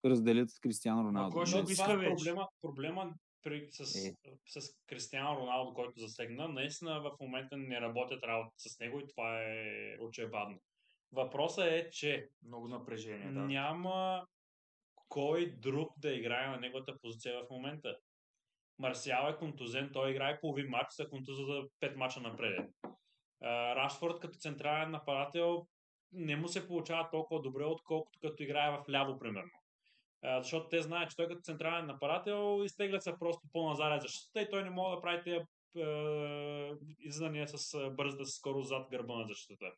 [0.04, 1.32] разделят с Кристиано Роналдо.
[1.32, 1.72] кой ще Но го Днес.
[1.72, 2.14] иска това е вече?
[2.16, 4.14] проблема, проблема при, с, Е.
[4.48, 6.48] с Кристиано Роналдо, който засегна.
[6.48, 9.66] Наистина в момента не работят работа с него и това е
[10.00, 10.58] очевадно.
[11.12, 13.40] Въпросът е, че Много напрежение, да.
[13.40, 14.26] няма
[15.08, 17.96] кой друг да играе на неговата позиция в момента.
[18.78, 22.70] Марсиал е контузен, той играе половин матч, са контуза за 5 мача напред.
[23.42, 25.66] Рашфорд като централен нападател
[26.12, 29.50] не му се получава толкова добре, отколкото като играе в ляво, примерно.
[30.24, 34.64] Защото те знаят, че той като централен нападател изтеглят се просто по-назаря защитата и той
[34.64, 35.44] не може да прави тези
[36.98, 39.72] излизания с бърза скорост зад гърба на защитата.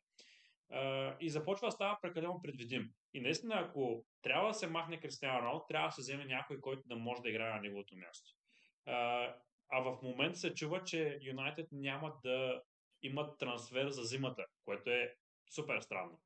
[1.19, 2.89] И започва да става прекалено предвидим.
[3.13, 6.81] И наистина, ако трябва да се махне Кристиан Роналдо, трябва да се вземе някой, който
[6.85, 8.31] да може да играе на неговото място.
[9.69, 12.61] А в момента се чува, че Юнайтед няма да
[13.03, 15.13] имат трансфер за зимата, което е
[15.49, 16.19] супер странно.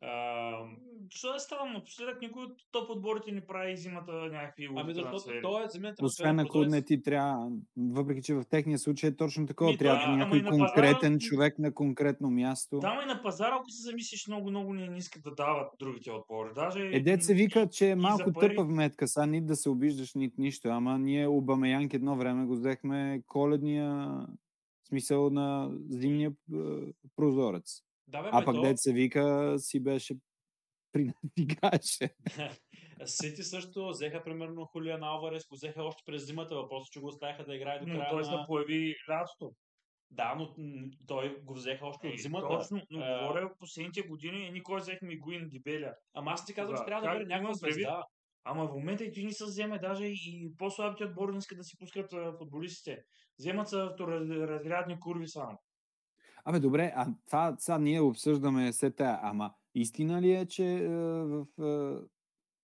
[0.00, 0.66] А,
[1.10, 1.72] Що е странно?
[1.72, 6.04] Напоследък никой от топ отборите не прави зимата някакви ами защото е зимен трансфер.
[6.04, 9.98] Освен ако не ти трябва, въпреки че в техния случай е точно такова, Ми, трябва
[9.98, 12.78] да, ама някой на пазара- конкретен човек на конкретно място.
[12.78, 16.50] Да, и на пазара, ако се замислиш, много, много не искат да дават другите отбори.
[16.54, 16.90] Даже...
[16.92, 20.14] Е, дет се вика, че е малко пари- тъпа вметка, сега ни да се обиждаш,
[20.14, 23.94] нито нищо, ама ние Обамеянг едно време го взехме коледния
[24.40, 24.43] В
[24.94, 26.32] смисъл на зимния
[27.16, 27.82] прозорец.
[28.08, 30.14] Да, бе, А пък то- дет се вика си беше
[30.92, 32.14] принадигаше.
[33.04, 37.44] Сити също взеха примерно Хулиан Алварес, го взеха още през зимата, въпросът, че го оставиха
[37.44, 38.46] да играе до Но края той се на...
[38.46, 39.54] появи лятото.
[40.10, 40.54] Да, но
[41.06, 42.48] той го взеха още от Е, зимата.
[42.48, 45.94] Точно, но А, говоря последните години, никой взехме Игуин Дибеля.
[46.14, 48.02] Ама аз ти казвам, че трябва да бъде някаква звезда.
[48.44, 51.64] Ама в момента и ти не се вземе даже и по-слабите отбори не искат да
[51.64, 53.04] си пускат футболистите.
[53.38, 55.58] Вземат се второразрядни курви само.
[56.44, 60.88] Абе, добре, а това сега ние обсъждаме се тая, ама истина ли е, че е,
[60.88, 62.04] в е,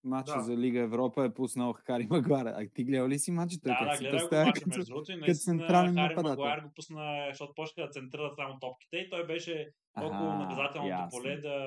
[0.04, 0.40] матча Да.
[0.40, 2.54] за Лига Европа е пуснал Хари Магуара?
[2.56, 3.62] А ти гледал ли си матчето?
[3.62, 6.22] Да, Как да, гледах го мача, като- между другото, и наистина Хари нападател?
[6.30, 11.08] Магуайр го пусна, защото почнаха да центрират само топките и той беше около наказателното ясно.
[11.12, 11.58] поле да,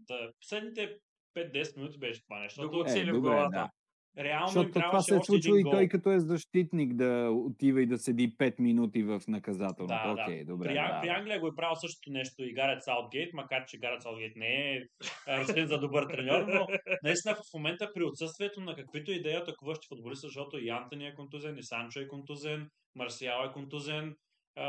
[0.00, 0.32] да...
[0.40, 0.96] Последните
[1.36, 2.60] 5-10 минути беше това нещо.
[2.60, 3.50] Да го Е, цели в главата.
[3.50, 3.70] да.
[4.18, 7.98] Реално Защото това се е случва и той като е защитник да отива и да
[7.98, 9.86] седи 5 минути в наказателното.
[9.86, 10.52] Да, Окей, да.
[10.52, 10.68] добре.
[10.68, 11.08] при, да, при.
[11.08, 14.82] Англия го е правил същото нещо и Гарет Саутгейт, макар че Гарет Саутгейт не е
[15.28, 16.66] разслен за добър треньор, но
[17.02, 21.06] наистина в момента при отсъствието на каквито и да е атакуващи футболисти, защото и Антони
[21.06, 24.14] е контузен, и Санчо е контузен, Марсиал е контузен,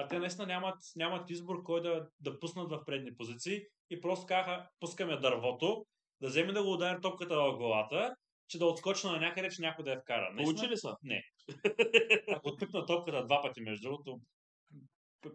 [0.09, 4.69] те наистина нямат, нямат избор кой да, да пуснат в предни позиции и просто казаха,
[4.79, 5.85] пускаме дървото,
[6.21, 8.15] да вземе да го удари топката в главата,
[8.47, 10.33] че да отскочи на някъде, че някой да я вкара.
[10.37, 10.95] Получи ли са?
[11.03, 11.23] Не.
[12.35, 14.19] Ако отпипна топката два пъти, между другото,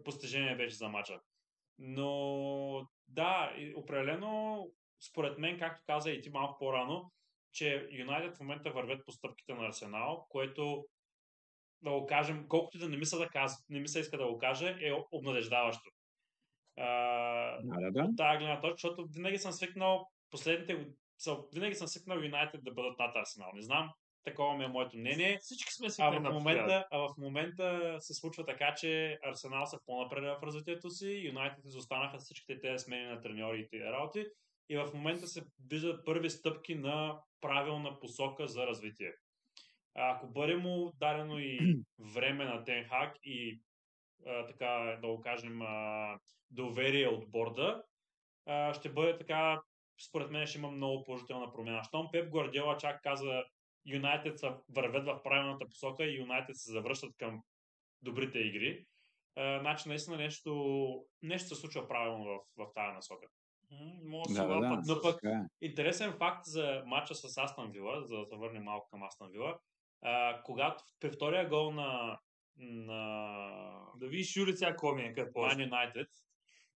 [0.03, 1.19] постижение беше за мача.
[1.77, 4.67] Но да, определено,
[5.09, 7.11] според мен, както каза и ти малко по-рано,
[7.53, 10.85] че Юнайтед в момента вървят по стъпките на Арсенал, което
[11.81, 14.77] да го кажем, колкото да не мисля да каз, не мисля иска да го каже,
[14.81, 15.89] е обнадеждаващо.
[16.77, 16.85] А,
[17.63, 18.03] Да, да, да.
[18.03, 20.87] от тази гледна точка, защото винаги съм свикнал последните
[21.23, 23.51] са- винаги съм свикнал Юнайтед да бъдат над Арсенал.
[23.53, 23.89] Не знам,
[24.23, 25.37] такова ми е моето мнение.
[25.41, 29.77] Всички сме си А в, момента, а в момента се случва така, че Арсенал са
[29.85, 34.25] по-напред в развитието си, Юнайтед изостанаха всичките тези смени на треньори и тези работи
[34.71, 39.11] и в момента се виждат първи стъпки на правилна посока за развитие.
[39.95, 41.59] А ако бъде му дадено и
[42.13, 43.61] време на Тенхак и
[44.27, 46.17] а, така да го кажем а,
[46.51, 47.83] доверие от борда,
[48.45, 49.61] а, ще бъде така,
[50.07, 51.83] според мен ще има много положителна промяна.
[51.83, 53.43] Щом Пеп Гвардиола чак каза
[53.85, 57.41] Юнайтед са вървят в правилната посока и Юнайтед се завръщат към
[58.01, 58.85] добрите игри.
[59.35, 63.27] А, значи наистина нещо, нещо се случва правилно в, в тази насока.
[64.03, 64.67] Може да Да, да, да.
[64.67, 65.65] лапат Но пък- Така е.
[65.65, 69.59] Интересен факт за матча с Астан Вила, за да се върнем малко към Астан Вила.
[70.01, 72.19] А, когато при втория гол на,
[72.57, 75.41] на Да видиш Юри сега коми е като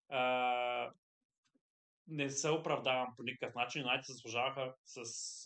[0.09, 0.91] а,
[2.09, 3.81] не се оправдавам по никакъв начин.
[3.83, 5.01] Юнайтед заслужаваха с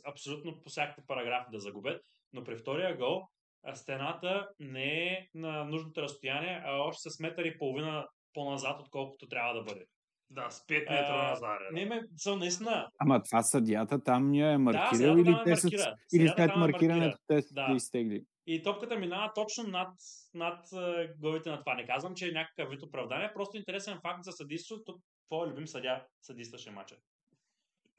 [0.07, 3.23] абсолютно по всякакви параграфи да загубят, но при втория гол
[3.65, 9.29] а, стената не е на нужното разстояние, а още с метър и половина по-назад, отколкото
[9.29, 9.85] трябва да бъде.
[10.31, 11.59] Да, с 5 метра назад.
[11.73, 15.67] Не ме, са наистина, Ама това съдията там ни е маркирал съдията или те са,
[15.67, 15.95] маркира.
[16.13, 17.19] или след маркирането маркира.
[17.29, 17.73] те са Да.
[17.77, 18.25] изтегли.
[18.47, 19.89] И топката минава точно над,
[20.35, 21.75] над е, головите на това.
[21.75, 24.99] Не казвам, че е някакъв вид оправдание, просто интересен факт за съдийството.
[25.29, 26.97] Твой любим съдя съдистваше мача.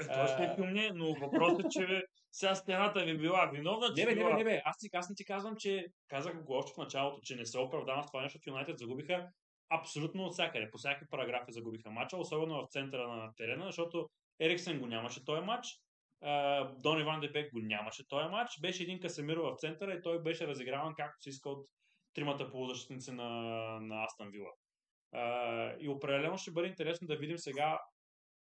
[0.02, 4.06] Е, Той ще е филмне, но въпросът е, че сега стената ви била виновна, че
[4.06, 4.62] Не, бе, не, бе, не, бе.
[4.66, 7.60] Аз, ти, аз не ти казвам, че казах го още в началото, че не се
[7.60, 9.30] оправдавам с това нещо, защото Юнайтед загубиха
[9.70, 10.72] абсолютно от всякъде.
[10.72, 15.42] По всякакви параграфи загубиха мача, особено в центъра на терена, защото Ериксен го нямаше този
[15.42, 15.68] матч,
[16.78, 20.48] Дон Иван Депек го нямаше този матч, беше един Касемиро в центъра и той беше
[20.48, 21.68] разиграван както се иска от
[22.14, 23.30] тримата полузащитници на,
[23.82, 24.50] на Астан Вила.
[25.12, 27.80] А, и определено ще бъде интересно да видим сега,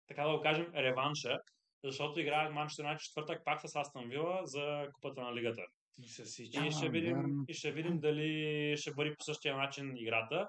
[0.07, 1.39] така да го кажем, реванша,
[1.85, 5.63] защото играят Манчестър Юнайтед четвъртък пак с Астан Вила за купата на лигата.
[5.99, 6.39] И с.
[6.39, 10.49] И ще, видим, и ще видим дали ще бъде по същия начин играта.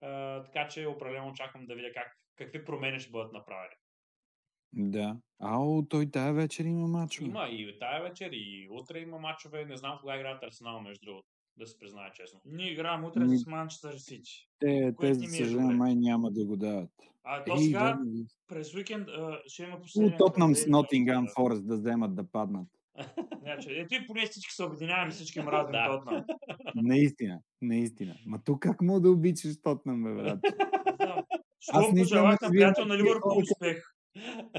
[0.00, 3.74] А, така че определено очаквам да видя как, какви промени ще бъдат направени.
[4.72, 5.16] Да.
[5.40, 7.28] Ау, той тая вечер има мачове.
[7.28, 9.64] Има и тая вечер, и утре има мачове.
[9.64, 12.40] Не знам кога играят Арсенал, между другото, да се призная честно.
[12.44, 14.48] Ние играем утре Ми- с Манчестър Сити.
[14.58, 16.90] Те, те за е съжаление май няма да го дават.
[17.24, 17.98] А то Ей, сега да,
[18.48, 20.16] през уикенд а, ще има последния.
[20.16, 20.66] Тотнам с.
[20.66, 22.68] Нотингам Форест да вземат да паднат.
[23.42, 25.86] Значи, ето и поне всички се обединяваме, всички мразим Да.
[25.86, 26.24] Тотнам.
[26.74, 28.14] Наистина, наистина.
[28.26, 30.38] Ма тук как мога да обичаш Тотнам, бе, брат?
[31.60, 33.97] Щом пожелах на приятел на Ливърпул успех.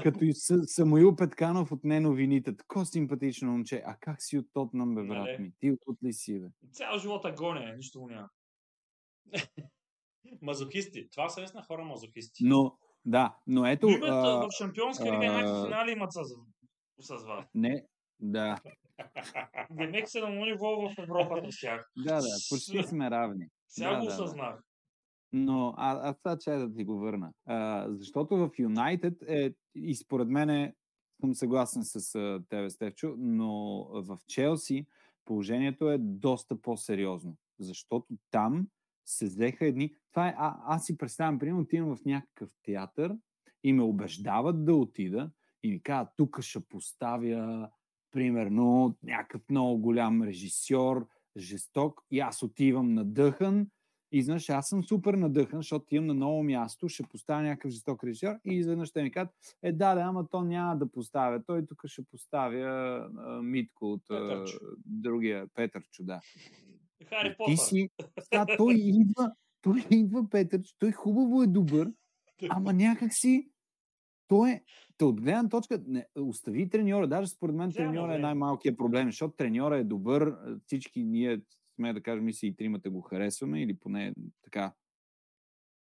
[0.02, 0.32] Като и
[0.66, 2.56] Самуил Петканов от не новините.
[2.56, 3.82] Тако симпатично момче.
[3.86, 5.08] А как си от Тотнам, бе, Нали?
[5.08, 5.52] брат ми?
[5.58, 6.48] Ти от ли си, бе?
[6.72, 8.28] Цял живот агония, нищо го няма.
[10.42, 11.08] Мазохисти.
[11.10, 12.44] Това са наистина хора мазохисти.
[12.44, 13.88] Но, да, но ето...
[13.88, 16.20] Имат, а, в Шампионска лига някакви финали имат с,
[16.98, 17.46] с вас.
[17.54, 17.86] не,
[18.20, 18.56] да,
[19.70, 21.90] Демек се на ниво в Европа с тях.
[21.96, 23.46] да, да, почти сме равни.
[23.68, 24.58] Сега Да, го да, да.
[25.32, 27.32] Но а, аз сега че да ти го върна.
[27.46, 30.74] А, защото в Юнайтед е, и според мен е,
[31.20, 34.86] съм съгласен с а, тебе, Стевчо, но в Челси
[35.24, 37.36] положението е доста по-сериозно.
[37.58, 38.66] Защото там
[39.04, 39.94] се взеха едни...
[40.12, 43.16] Това е, а, аз си представям, примерно, отивам в някакъв театър
[43.64, 45.30] и ме убеждават да отида
[45.62, 47.68] и ми казват, тук ще поставя,
[48.10, 53.66] примерно, някакъв много голям режисьор, жесток, и аз отивам надъхан,
[54.12, 58.04] и знаеш, аз съм супер надъхан, защото имам на ново място, ще поставя някакъв жесток
[58.04, 61.42] режисьор и изведнъж ще ми кажат, е да, да, ама то няма да поставя.
[61.46, 62.64] Той тук ще поставя
[63.18, 64.44] а, Митко от а,
[64.86, 66.20] другия Петър Чуда.
[67.08, 67.52] Хари Потър.
[67.52, 67.90] Ти си,
[68.32, 71.92] да, той идва, той идва Петър, той хубаво е добър,
[72.50, 73.50] ама някак си
[74.28, 74.62] той е,
[74.98, 79.36] те от гледна точка, не, остави треньора, даже според мен треньора е най-малкият проблем, защото
[79.36, 81.40] треньора е добър, всички ние
[81.80, 84.72] сме да кажем, си и тримата го харесваме, или поне така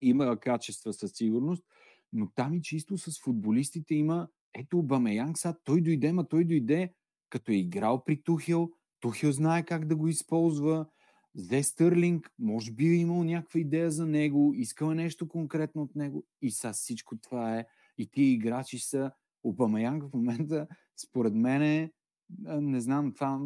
[0.02, 1.64] има качества със сигурност,
[2.12, 6.94] но там и чисто с футболистите има, ето Бамеянг, сега той дойде, ма той дойде,
[7.30, 10.86] като е играл при Тухил, Тухил знае как да го използва,
[11.34, 16.26] Зе Стърлинг, може би е имал някаква идея за него, искал нещо конкретно от него
[16.42, 17.66] и с всичко това е.
[17.98, 19.10] И тия играчи са,
[19.44, 21.92] Обамаянг в момента, според мен е,
[22.46, 23.40] не знам, това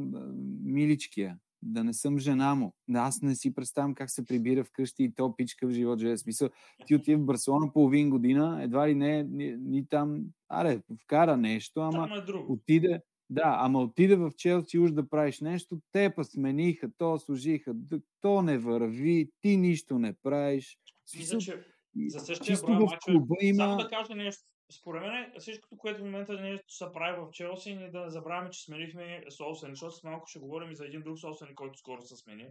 [0.62, 2.74] миличкия да не съм жена му.
[2.94, 6.00] Аз не си представям как се прибира вкъщи и то пичка в живот.
[6.00, 6.16] Же.
[6.16, 6.48] Смисъл,
[6.86, 11.80] ти отива в Барселона половин година, едва ли не, ни, ни там, аре, вкара нещо,
[11.80, 16.90] ама е отиде, да, ама отиде в Челси уж да правиш нещо, те па смениха,
[16.98, 17.74] то служиха,
[18.20, 20.78] то не върви, ти нищо не правиш.
[21.16, 21.64] Мисля, че
[22.06, 23.56] за същия брой мачове, има...
[23.56, 27.74] само да кажа нещо, според мен всичкото, което в момента нещо се прави в Челси,
[27.74, 31.18] ни да забравяме, че сменихме собственик, защото с малко ще говорим и за един друг
[31.18, 32.48] собственик, който скоро се смени.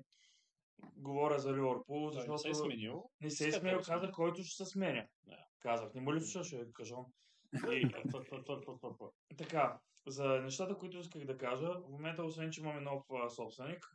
[0.96, 2.32] Говоря за Ливърпул, защото...
[2.32, 3.10] не се е сменил.
[3.22, 5.08] Не се е сменил, казах, който ще се сменя.
[5.60, 6.96] Казах, не му ли ще кажа.
[7.72, 7.92] И...
[9.38, 13.04] така, за нещата, които исках да кажа, в момента, освен, че имаме нов
[13.36, 13.86] собственик,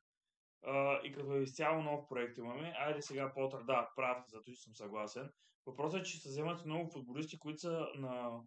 [1.04, 5.30] и като изцяло нов проект имаме, айде сега Потър, да, прав, за това съм съгласен.
[5.66, 8.40] Въпросът е, че се вземат много футболисти, които са на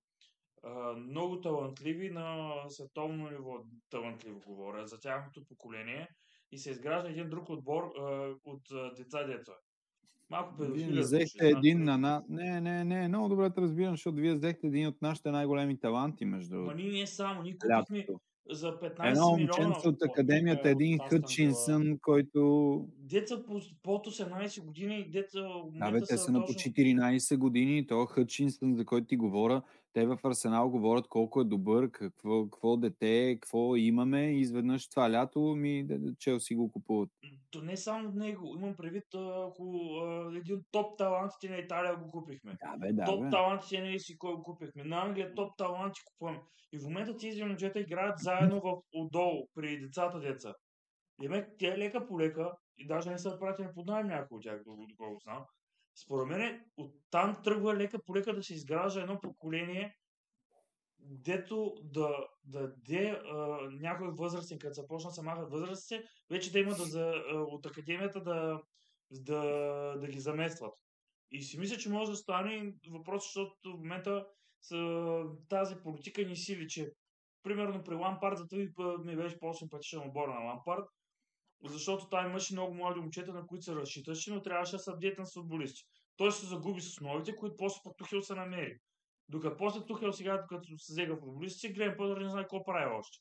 [0.63, 6.07] а, много талантливи на световно ниво, талантливо говоря, за тяхното поколение
[6.51, 8.01] и се изгражда един друг отбор а,
[8.45, 9.53] от а, деца-деца.
[10.29, 11.01] Малко педофилия.
[11.01, 11.97] Взехте един на...
[11.97, 12.23] на...
[12.29, 16.25] Не, не, не, много добре те разбирам, защото вие взехте един от нашите най-големи таланти
[16.25, 16.55] между...
[16.55, 18.05] Ма ние не само, ние купихме,
[18.51, 22.85] за 15 Едно момченце от академията, един Хътчинсън, който...
[22.97, 25.39] Деца по, под 18 години, деца...
[25.73, 27.87] Да, бе, те са на по 14 години.
[27.87, 29.61] То Хътчинсън, за който ти говоря,
[29.93, 35.11] те в Арсенал говорят колко е добър, какво, какво дете, какво имаме и изведнъж това
[35.11, 35.87] лято ми
[36.19, 37.09] Челси го купуват.
[37.51, 39.63] То не само него, имам предвид, ако
[40.35, 42.57] един от топ талантите на Италия го купихме.
[42.63, 43.29] Да, бе, да, топ бе.
[43.29, 44.83] талантите на си кой го купихме.
[44.83, 46.39] На Англия топ таланти купуваме.
[46.73, 50.53] И в момента тези момчета играят заедно в отдолу при децата деца.
[51.21, 54.43] И ме, те лека по лека, и даже не са пратени под найем някои от
[54.43, 55.45] тях, доколко знам
[55.95, 59.95] според мен оттам тръгва лека по лека да се изгражда едно поколение,
[60.99, 63.21] дето да даде
[63.71, 68.23] някой възрастен, като започна се махат възрастите, вече да има да за, а, от академията
[68.23, 68.61] да,
[69.11, 69.41] да,
[69.99, 70.73] да ги заместват.
[71.31, 74.27] И си мисля, че може да стане въпрос, защото в момента
[74.61, 74.75] с,
[75.49, 76.91] тази политика ни сили, че
[77.43, 80.85] примерно при Лампард, за това ми беше по-симпатичен отбор на Лампард,
[81.63, 85.25] защото там имаше много млади момчета, на които се разчиташе, но трябваше да са апдейтен
[85.25, 85.83] с футболисти.
[86.17, 88.77] Той се загуби с новите, които после пък Тухел се намери.
[89.29, 93.17] Докато после Тухел сега, докато се взега футболисти, Грем Пътър не знае какво прави още.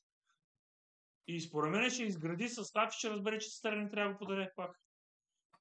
[1.26, 4.18] И според мен ще изгради състав и ще разбере, че Стар не трябва да го
[4.18, 4.70] подаде пак.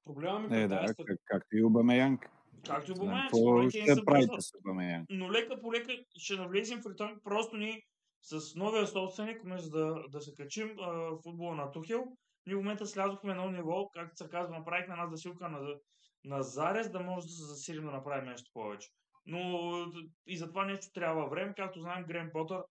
[0.04, 2.30] Проблема ми е, да, как, както и Обамеянг.
[2.66, 3.30] Както и Обамеянг.
[3.30, 5.06] Какво ще правите с Обамеянг?
[5.10, 7.20] Но лека по лека ще навлезем в ритъм.
[7.24, 7.82] Просто ни
[8.22, 12.04] с новия собственик, вместо да, да се качим а, футбола на Тухел,
[12.48, 15.74] ние в момента слязохме на ниво, както се казва, направихме една засилка на,
[16.24, 18.88] на зарез, да може да се засилим да направим нещо повече.
[19.26, 19.70] Но
[20.26, 21.54] и за това нещо трябва време.
[21.56, 22.62] Както знаем, Грен Потър,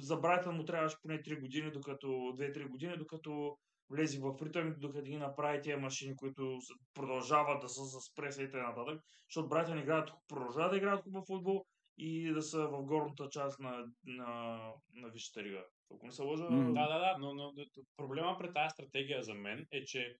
[0.00, 3.56] за Брайтън му трябваше поне 3 години, докато 2-3 години, докато
[3.90, 6.58] влезе в ритъм, докато ги направи тези машини, които
[6.94, 9.00] продължават да са с преса и т.н.
[9.28, 11.64] Защото Брайтън играят, продължават да играят хубав футбол
[11.98, 14.58] и да са в горната част на, на,
[14.94, 15.64] на Висшата рига.
[15.94, 16.44] Ако не се лъжа.
[16.44, 16.72] Mm.
[16.72, 17.52] Да, да, да, но, но
[17.96, 20.16] проблема при тази стратегия за мен е, че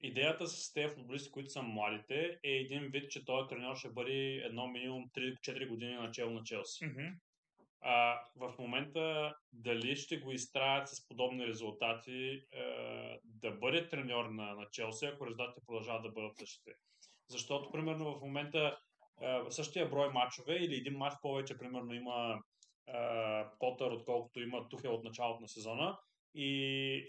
[0.00, 4.34] идеята с тези футболисти, които са младите, е един вид, че този тренер ще бъде
[4.34, 6.84] едно минимум 3-4 години начало на Челси.
[6.84, 7.14] Mm-hmm.
[7.80, 12.64] А, в момента дали ще го изтраят с подобни резултати е,
[13.24, 16.70] да бъде треньор на, на Челси, ако резултатите продължават да бъдат същите.
[17.28, 18.78] Защото, примерно, в момента
[19.22, 22.42] а, същия брой матчове или един матч повече, примерно, има
[23.58, 25.98] Потър, отколкото има Тухел от началото на сезона.
[26.34, 26.48] И,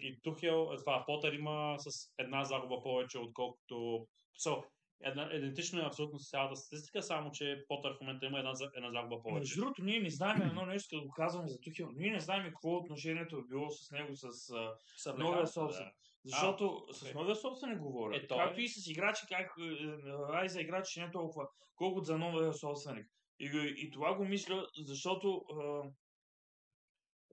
[0.02, 4.08] и Тухел, това Потър има с една загуба повече, отколкото...
[4.46, 4.64] So,
[5.04, 8.92] една, идентично е абсолютно с цялата статистика, само че Потър в момента има една, една
[8.92, 9.40] загуба повече.
[9.40, 11.90] Между другото, ние не знаем едно нещо, да го казваме за Тухел.
[11.96, 15.48] Ние не знаем какво отношението е било с него, с а, Съблекалството, новия да.
[15.48, 15.94] собственик.
[16.26, 17.14] Защото с окей.
[17.14, 18.18] новия собственик говоря.
[18.18, 18.64] Е, Както е.
[18.64, 22.54] и с играчи, как е, е, ай за играчи не е толкова, колкото за новия
[22.54, 23.08] собственик.
[23.40, 25.90] И, и това го мисля, защото а,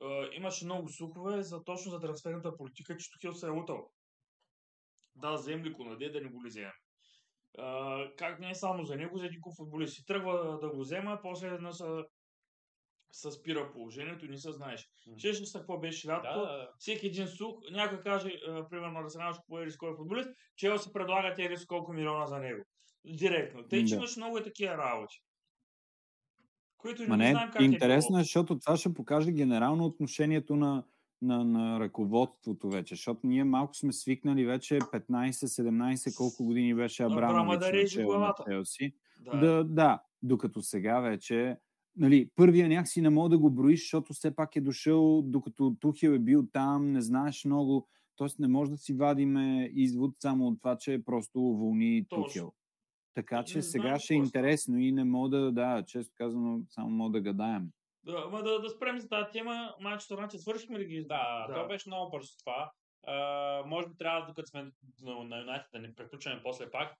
[0.03, 3.91] а, имаше много слухове за точно за трансферната политика, че Тухел се е лутал.
[5.15, 6.73] Да, взем ли Конаде, да не го ли вземем.
[8.19, 10.05] Как не е само за него, за един куп футболисти.
[10.07, 11.85] Тръгва да го взема, после една се,
[13.13, 14.89] се спира положението и не се знаеш.
[15.07, 15.19] М.
[15.19, 19.33] Ще се какво беше Да, лятото, да, всеки един слух, някой каже, а, примерно, Арсенал
[19.33, 22.65] ще купува с кой футболист, че се предлага тези колко милиона за него.
[23.05, 23.69] Директно.
[23.69, 23.97] Тъй, че Да.
[23.97, 25.23] имаш много такива работи.
[26.87, 30.84] Които не, не, знаем как интересно е е, защото това ще покаже генерално отношението на,
[31.22, 37.59] на, на ръководството вече, защото ние малко сме свикнали вече 15-17, колко години беше Абрамович
[37.59, 38.34] да на реже чело на.
[38.49, 38.93] Челси.
[39.20, 39.37] било.
[39.41, 41.57] Да, да, докато сега вече
[41.97, 46.11] нали, първия някакси не мога да го броиш, защото все пак е дошъл, докато Тухел
[46.11, 48.28] е бил там, не знаеш много, т.е.
[48.39, 52.24] не може да си вадиме извод само от това, че просто уволни Точно.
[52.24, 52.53] Тухел.
[53.17, 56.61] Така Не че сега знаем ще е интересно и не мога да, да, често казано,
[56.69, 57.69] само мога да гадаем.
[58.05, 59.75] Да, ма да, да спрем за тази тема.
[59.81, 61.05] Манчестър Юнайтед свършихме ли ги?
[61.09, 61.55] Да, да.
[61.55, 62.71] то беше много бързо това.
[63.07, 64.62] А, може би трябва, докато сме
[65.03, 66.95] на, на Юнайтед, да не приключваме после пак.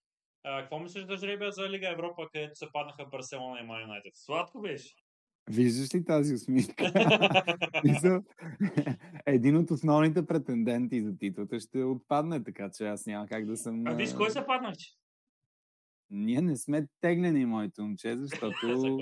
[0.45, 4.13] А, какво мислиш за жребия за Лига Европа, където се паднаха Барселона и Ман Юнайтед?
[4.15, 4.95] Сладко беше.
[5.51, 6.85] Виждаш ли тази усмивка?
[9.27, 13.87] Един от основните претенденти за титлата ще отпадне, така че аз няма как да съм...
[13.87, 14.85] А виж, а, кой се паднахте?
[16.11, 18.99] Ние не сме теглени, моите момче, защото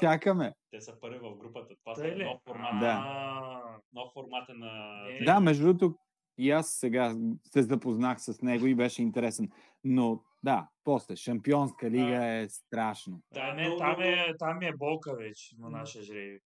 [0.00, 0.54] чакаме.
[0.70, 1.74] Те са първи в групата.
[1.84, 2.80] Това са нов формат.
[2.80, 3.78] Да.
[3.92, 5.02] Нов формат е на...
[5.24, 5.96] Да, между другото,
[6.38, 7.14] и аз сега
[7.52, 9.50] се запознах с него и беше интересен.
[9.84, 13.22] Но да, после, Шампионска лига е страшно.
[13.34, 16.40] Да, Да, не, там, е, там е болка вече на нашия жреби.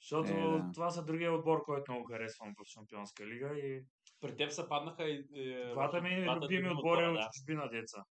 [0.00, 0.70] Защото Е, да.
[0.74, 3.82] това са другия отбор, който много харесвам в Шампионска лига и
[4.20, 5.26] При теб са паднаха и...
[5.32, 7.28] и двата ми любими отбори отбора, от да.
[7.32, 8.04] чужбина деца.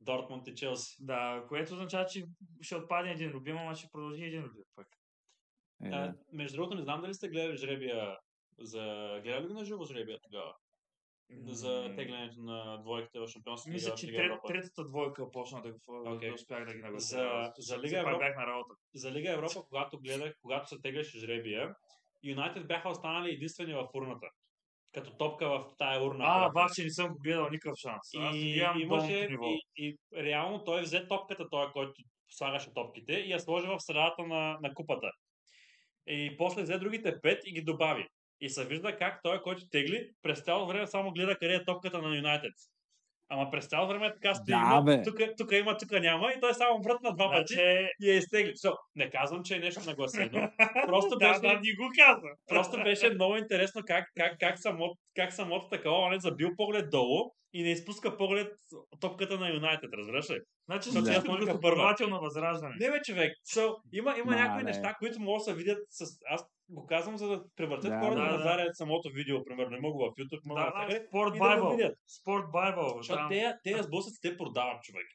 [0.00, 0.96] Дортмунд и Челси.
[1.00, 2.24] Да, което означава, че
[2.60, 4.86] ще отпадне един любим, ама ще продължи един любим пък.
[5.84, 6.14] Е, А, да.
[6.32, 8.18] между другото, не знам дали сте гледали жребия
[8.58, 8.80] за...
[9.22, 10.54] Гледали ли на живо жребия тогава?
[11.46, 16.28] За теглянето на двойките в Шампионската лига Мисля, че трет, третата двойка почна да, okay.
[16.28, 17.06] Да успях да ги наглася.
[17.16, 18.10] За- за Лига Европа...
[18.10, 18.74] Европа- бях на работа.
[18.94, 21.74] За Лига Европа, когато гледах, когато се тегляше жребия,
[22.22, 24.26] Юнайтед бяха останали единствени в урната.
[24.94, 26.24] Като топка в тая урна.
[26.26, 26.54] А, просто.
[26.54, 28.14] бах, че не съм го гледал никакъв шанс.
[28.18, 29.44] Аз И, имам имаше, ниво.
[29.46, 31.92] и, и, реално той взе топката, той, който
[32.30, 35.10] слагаше топките и я сложи в средата на, на купата.
[36.06, 38.06] И после взе другите пет и ги добави.
[38.40, 42.02] И се вижда как той, който тегли, през цялото време само гледа къде е топката
[42.02, 42.52] на Юнайтед.
[43.28, 44.54] Ама през цялото време така стои.
[44.54, 45.02] Да, бе.
[45.02, 48.52] тук, тук има, тук няма и той само врътна два пъти Значи, и я изтегли.
[48.52, 50.50] So, не казвам, че е нещо нагласено.
[50.86, 52.28] Просто да, беше, да, ни го каза.
[52.46, 57.30] просто беше много интересно как, как, как, самото, как самото такова, не забил поглед долу
[57.52, 58.52] и не изпуска поглед
[59.00, 60.38] топката на Юнайтед, разбираш ли?
[60.66, 61.02] Значи, Да.
[61.02, 61.12] да.
[61.20, 61.60] Сложиха като първа.
[61.60, 62.74] последовател на възраждане.
[62.80, 63.32] Не бе, човек.
[63.54, 64.36] So, има има Мале.
[64.42, 66.04] някои неща, които могат да се видят с...
[66.28, 68.42] Аз го казвам, за да превъртят Да, хората да, да, да.
[68.42, 69.70] зарят самото видео, примерно.
[69.70, 71.78] Не мога в YouTube, мога Да, да, Спорт и да Байбъл.
[72.20, 72.96] Спорт Байбъл.
[72.96, 75.06] Защото те, те сблъсъци, те продават, човек.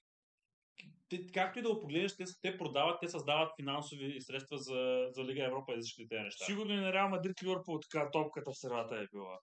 [1.10, 5.24] Те, както и да го погледнеш, те, те продават, те създават финансови средства за, за
[5.24, 6.46] Лига Европа и всички тези неща.
[6.46, 9.40] Сигурно и на Реал Мадрид Ливърпул така топката в средата е била.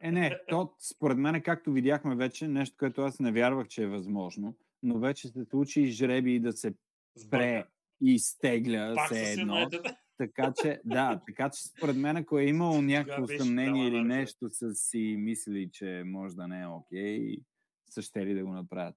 [0.00, 3.86] Е, не, то според мен, както видяхме вече, нещо, което аз не вярвах, че е
[3.86, 6.74] възможно, но вече се случи жреби да се
[7.30, 7.66] пре
[8.02, 9.54] и изтегля Пак все с едно.
[9.54, 9.86] Юнайтед.
[10.18, 14.74] Така че, да, така че според мен, ако е имало някакво съмнение или нещо са
[14.74, 17.36] си мислили, че може да не е окей,
[17.90, 18.96] са ще ли да го направят.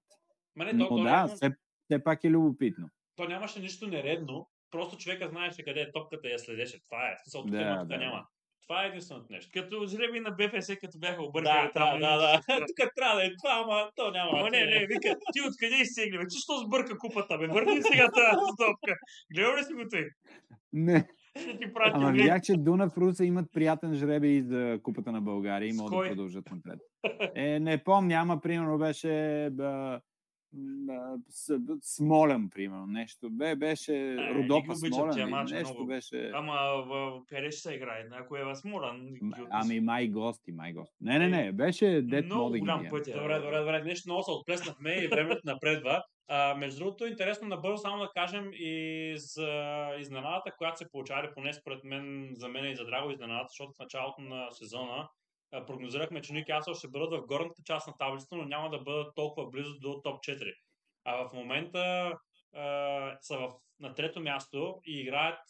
[0.56, 1.50] Ма не, то, Но то, да, реално- все,
[1.84, 2.88] все пак е любопитно.
[3.16, 6.82] то нямаше нищо нередно, просто човека знаеше къде е топката и я следеше.
[6.84, 7.16] Това е.
[7.24, 8.26] Смисъл, тук Да, има, да, няма.
[8.70, 9.50] Това е единственото нещо.
[9.54, 12.00] Като жреби на БФС, като бяха Да, объркали да, там.
[12.00, 12.40] да, да.
[12.66, 14.30] Тук трябва да е това, ама то няма.
[14.34, 16.24] Ама не, не, вика, ти откъде изсегли, бе?
[16.30, 17.46] Че що сбърка купата, бе?
[17.46, 18.94] Върни сега тази стопка.
[19.34, 20.04] Гледал ли си го той?
[20.72, 21.08] Не.
[21.40, 25.68] Ще ти прати Ама видях, че Дунав Руса имат приятен жребий за Купата на България
[25.68, 26.80] и могат да продължат напред.
[27.34, 30.00] Е, не помня, ама примерно беше с-
[31.82, 33.30] Смолен, примерно, нещо.
[33.30, 35.86] Бе, беше ги Родопа обичам Смолен, или мачове нещо много.
[35.86, 36.30] беше...
[36.34, 36.52] Ама
[36.86, 38.04] в, къде ще се играе?
[38.10, 39.08] Някой е в Смолан.
[39.22, 40.96] М, Ами май гости, май гости.
[41.00, 42.90] Не, не, не, беше дет Много голям бием.
[42.90, 43.12] път е.
[43.12, 43.82] Добре, добре, добре.
[43.84, 46.02] Нещо много се отплеснахме и времето напредва.
[46.28, 49.48] А, между другото, интересно набързо само да кажем и за
[50.00, 53.78] изненадата, която се получава, поне според мен, за мен и за Драго изненадата, защото в
[53.78, 55.08] началото на сезона а,
[55.50, 59.50] прогнозирахме, че Ньюкасъл ще бъдат в горната част на таблицата, но няма да бъдат толкова
[59.50, 60.54] близо до топ 4.
[61.04, 62.12] А в момента
[62.54, 65.40] а, са в, на трето място и играят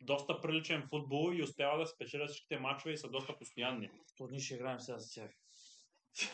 [0.00, 3.90] доста приличен футбол и успяват да спечелят всичките мачове и са доста постоянни.
[4.16, 5.30] То ние ще играем сега с тях.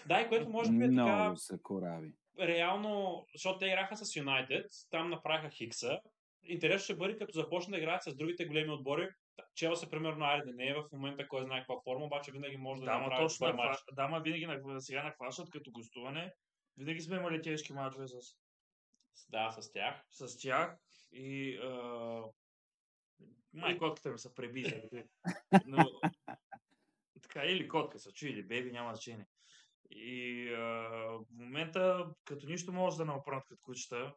[0.07, 2.13] Да, и което може би е така Много са корави.
[2.41, 6.01] реално, защото те играха с Юнайтед, там направиха Хикса.
[6.45, 9.09] Интересно ще бъде като започнат да играят с другите големи отбори.
[9.55, 12.81] Челси, примерно, айде да не е в момента кой знае каква форма, обаче винаги може
[12.81, 13.47] да, Да, направи точно.
[13.47, 16.35] добър нахва- Да, ма винаги на- сега нахващат като гостуване.
[16.77, 18.15] Винаги сме имали тежки мачове с,
[19.29, 20.05] Да, с тях.
[20.11, 20.77] с тях.
[21.13, 22.23] И а...
[23.53, 24.63] май котката ми се преби.
[24.63, 25.09] заради-
[25.67, 25.85] Но,
[27.23, 29.27] така, или котка се чу, или беби, няма значение.
[29.91, 30.61] И а,
[31.11, 34.15] в момента, като нищо може да направят като кучета,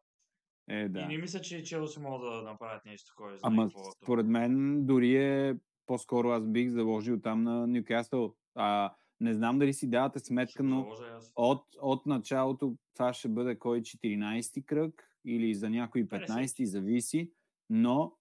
[0.70, 1.06] Е, и да.
[1.08, 3.38] не мисля, че Челси могат да направят нещо такова.
[3.44, 3.72] Ама
[4.04, 5.56] според мен дори е
[5.86, 8.36] по-скоро аз бих заложил там на Ньюкасъл.
[8.56, 10.88] А, не знам дали си давате сметка, но
[11.36, 17.32] от, от началото това ще бъде кой 14-ти кръг или за някой 15-ти, зависи,
[17.70, 18.18] но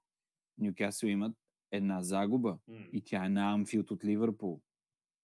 [0.58, 1.36] Ньюкасъл имат
[1.70, 2.76] една загуба М.
[2.92, 4.60] и тя е на Амфилд от Ливърпул.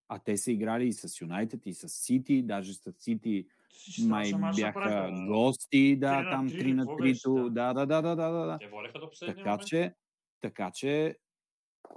[0.08, 3.46] А те са играли и с Юнайтед, и с Сити, даже с Сити
[4.08, 7.54] май бяха гости, да, там три 3 ли, на какво беше 3 там?
[7.54, 8.58] да, да, да, да, да, да.
[8.58, 9.66] Те водеха до последния Така момент.
[9.66, 9.94] че,
[10.40, 11.16] така че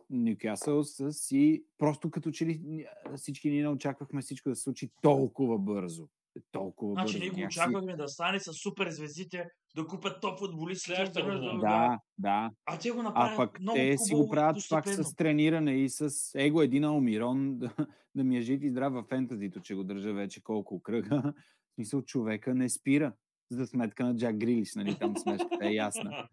[0.10, 4.90] Ньюкасъл са си, просто като че ли всички ние не очаквахме всичко да се случи
[5.02, 6.08] толкова бързо.
[6.52, 7.34] Толкова Значи бързо.
[7.34, 10.40] ние го очаквахме да стане с супер звездите, да купят топ.
[10.74, 11.60] Следващата да- година.
[11.60, 12.52] Да, да.
[12.66, 15.90] А те го А направят пък много те си го правят пак с трениране и
[15.90, 17.70] с его един Алмирон да,
[18.16, 21.34] да ми е жит и здрав във фентазито, че го държа вече колко кръга.
[21.74, 23.14] В смисъл, човека не спира.
[23.52, 26.30] За сметка на Джак Грилиш, нали, там смешката е ясна.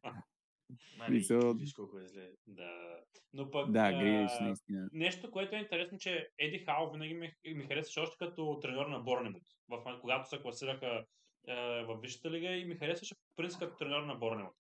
[0.98, 2.30] Нали, Мисъл- виж колко е зле.
[2.46, 2.70] Да.
[3.34, 4.88] Но пък Да, а, Грилиш, наистина.
[4.92, 8.98] нещо, което е интересно, че Еди Хау винаги ми, ми харесваше още като треньор на
[9.00, 9.42] Борнемут.
[9.68, 11.04] В, когато се класираха
[11.48, 14.54] е, в Висшата лига и ми харесваше по принцип като треньор на Борнемут.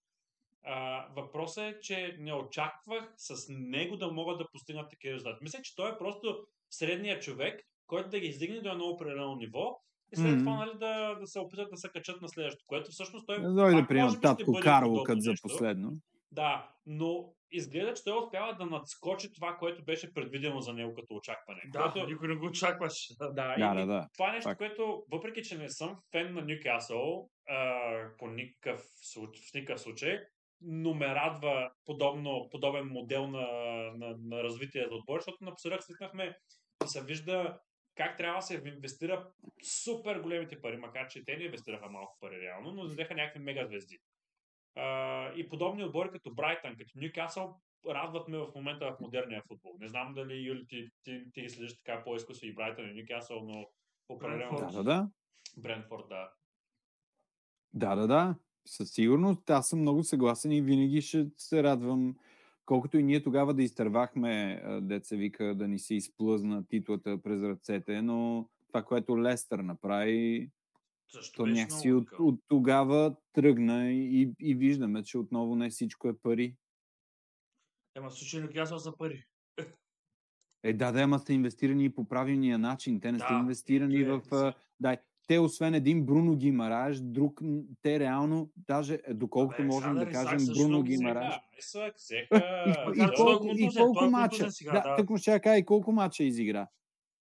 [0.62, 5.42] А, въпросът е, че не очаквах с него да могат да постигнат такива резултати.
[5.42, 9.80] Мисля, че той е просто средният човек, който да ги издигне до едно определено ниво
[10.12, 13.26] и след това нали, да, да се опитат да се качат на следващото, което всъщност
[13.26, 15.92] той Не дойде пак да би ще татко Карло като за последно.
[16.32, 21.14] Да, но изглежда, че той успява да надскочи това, което беше предвидено за него като
[21.14, 21.60] очакване.
[21.72, 23.14] Да, което, никой не го очакваше.
[23.18, 24.08] да, Да, и, да, да.
[24.14, 24.58] това е нещо, Факт.
[24.58, 27.28] което, въпреки че не съм фен на Ньюкасъл
[28.18, 28.80] по никакъв,
[29.16, 30.18] в никакъв случай,
[30.60, 33.46] но ме радва подобно, подобен модел на,
[33.96, 36.38] на, на развитие за отбор, защото напоследък свикнахме
[36.84, 37.58] и се вижда
[37.94, 39.30] как трябва да се инвестира
[39.62, 43.66] супер големите пари, макар че те не инвестираха малко пари реално, но взеха някакви мега
[43.66, 43.98] звезди.
[44.76, 49.76] А, и подобни отбори като Брайтън, като Ньюкасъл, радват ме в момента в модерния футбол.
[49.80, 53.44] Не знам дали, Юли, ти, ти, ти ги следиш така по-изкусно и Брайтън и Ньюкасъл,
[53.44, 53.66] но
[54.08, 54.56] определено.
[54.56, 55.08] Да, да, да.
[55.56, 56.30] Брентфорд, да.
[57.74, 58.34] Да, да, да.
[58.66, 62.16] Със сигурност аз съм много съгласен и винаги ще се радвам,
[62.64, 68.02] колкото и ние тогава да изтървахме, деца вика, да ни се изплъзна титлата през ръцете,
[68.02, 70.50] но това, което Лестър направи,
[71.12, 76.18] Също то някакси от, от тогава тръгна и, и виждаме, че отново не всичко е
[76.18, 76.56] пари.
[77.96, 79.26] Ема в случай Ньюкасъл са пари.
[80.62, 83.00] Е, да, да, ама са инвестирани по правилния начин.
[83.00, 84.32] Те не са Да, инвестирани ето е, в...
[84.32, 84.96] а, Да,
[85.30, 87.40] те освен един Бруно Гимараш, друг,
[87.82, 91.34] те реално, даже е, доколкото Абе, можем да Исак кажем също Бруно много Гимараш.
[91.60, 92.64] Сега, Исак, взеха...
[92.96, 94.50] И, и, да, да, той е колко, и колко е мача.
[94.50, 94.96] сега, да, да.
[94.96, 96.66] тъкмо ще кажа и колко мача изигра.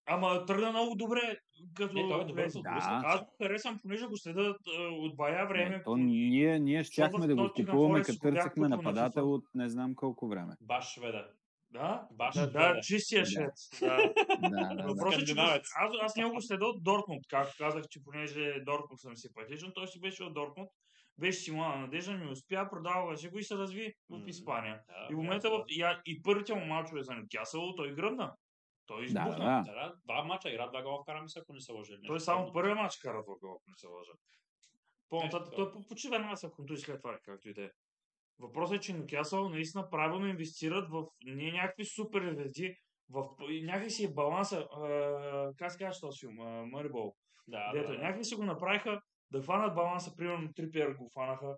[0.06, 1.38] Ама тръгна много добре.
[1.74, 2.48] Като Не, той е добър.
[2.54, 3.00] Да.
[3.04, 5.70] Аз го харесвам, понеже го следа а, от бая време.
[5.70, 10.28] Не, то ние, ние щяхме да го купуваме, като на нападател от не знам колко
[10.28, 10.54] време.
[10.60, 11.26] Баш шведа.
[11.70, 13.30] Да, Баш да, да, чистия Да.
[13.30, 13.52] швед.
[13.80, 13.96] Да.
[14.40, 14.82] Да, да, да.
[14.82, 15.60] Въпросът е, че аз,
[16.02, 20.00] аз не го следя от Дортмунд, както казах, че понеже Дортмунд съм симпатичен, той си
[20.00, 20.68] беше от Дортмунд,
[21.18, 24.28] беше си млада надежда, ми успя, продаваше го и се разви в.
[24.28, 24.80] Испания.
[24.88, 25.56] Да, И в момента да.
[25.58, 28.34] в, и, и първите му мачове за Нюкасъл, той гръмна.
[28.86, 29.30] Той избухна.
[29.30, 29.62] да.
[29.66, 32.38] Да, да, два мача игра, два гола вкара, мисля, ако не се или Той само
[32.40, 32.52] подобно.
[32.52, 34.12] първия мач кара два гола, ако не се лъжа.
[35.08, 37.70] По-нататък той по- почива една са контузи след това, както и да е.
[38.40, 42.76] Въпросът е, че Нюкасъл наистина правилно инвестират в не някакви супер звезди,
[43.10, 43.24] в
[43.62, 46.36] някакси е баланса, а, как се казва този филм,
[46.70, 47.14] Мърбол.
[47.48, 48.02] Да, Дето, да, да.
[48.02, 51.56] някакви си го направиха да фанат баланса, примерно Трипер го фанаха,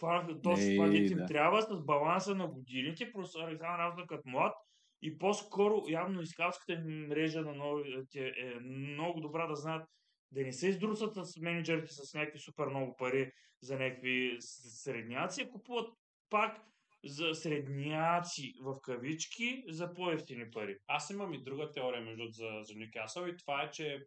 [0.00, 1.26] фанаха точно това, им да.
[1.26, 4.54] трябва с баланса на годините, просто Александър Разно като млад
[5.02, 9.88] и по-скоро явно изкалската мрежа на новите е много добра да знаят
[10.32, 13.32] да не се издрусат с менеджерите с някакви супер много пари
[13.62, 15.88] за някакви средняци, а купуват
[16.32, 16.60] пак
[17.04, 20.76] за средняци в кавички за по-ефтини пари.
[20.86, 24.04] Аз имам и друга теория между за, за Нюкасъл и това е, че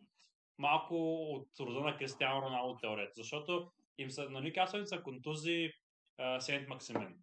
[0.57, 0.95] малко
[1.34, 5.69] от рода на Кристиано Роналдо теорията, защото им са, на Нюкасъл са контузи
[6.39, 7.15] Сент Максимен.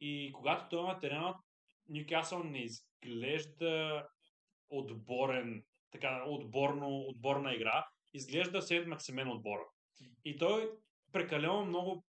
[0.00, 1.34] И когато той има терена,
[1.88, 4.06] Нюкасъл не изглежда
[4.70, 9.64] отборен, така, отборно, отборна игра, изглежда Сент Максимен отбора.
[10.24, 10.70] И той
[11.12, 12.04] прекалено много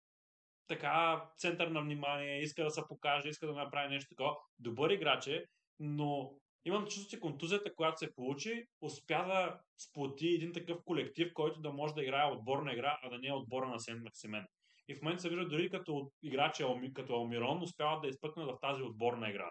[0.71, 4.37] така център на внимание, иска да се покаже, иска да направи нещо такова.
[4.59, 5.45] Добър играч е,
[5.81, 6.33] но
[6.65, 11.73] имам чувство, че контузията, която се получи, успя да сплоти един такъв колектив, който да
[11.73, 14.47] може да играе отборна игра, а да не е отбора на Сент Максимен.
[14.89, 18.59] И в момента се вижда дори като играчи Алми- като Алмирон успяват да изпъкнат в
[18.61, 19.51] тази отборна игра.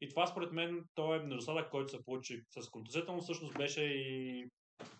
[0.00, 3.82] И това според мен то е недостатък, който се получи с контузията, но всъщност беше
[3.82, 4.44] и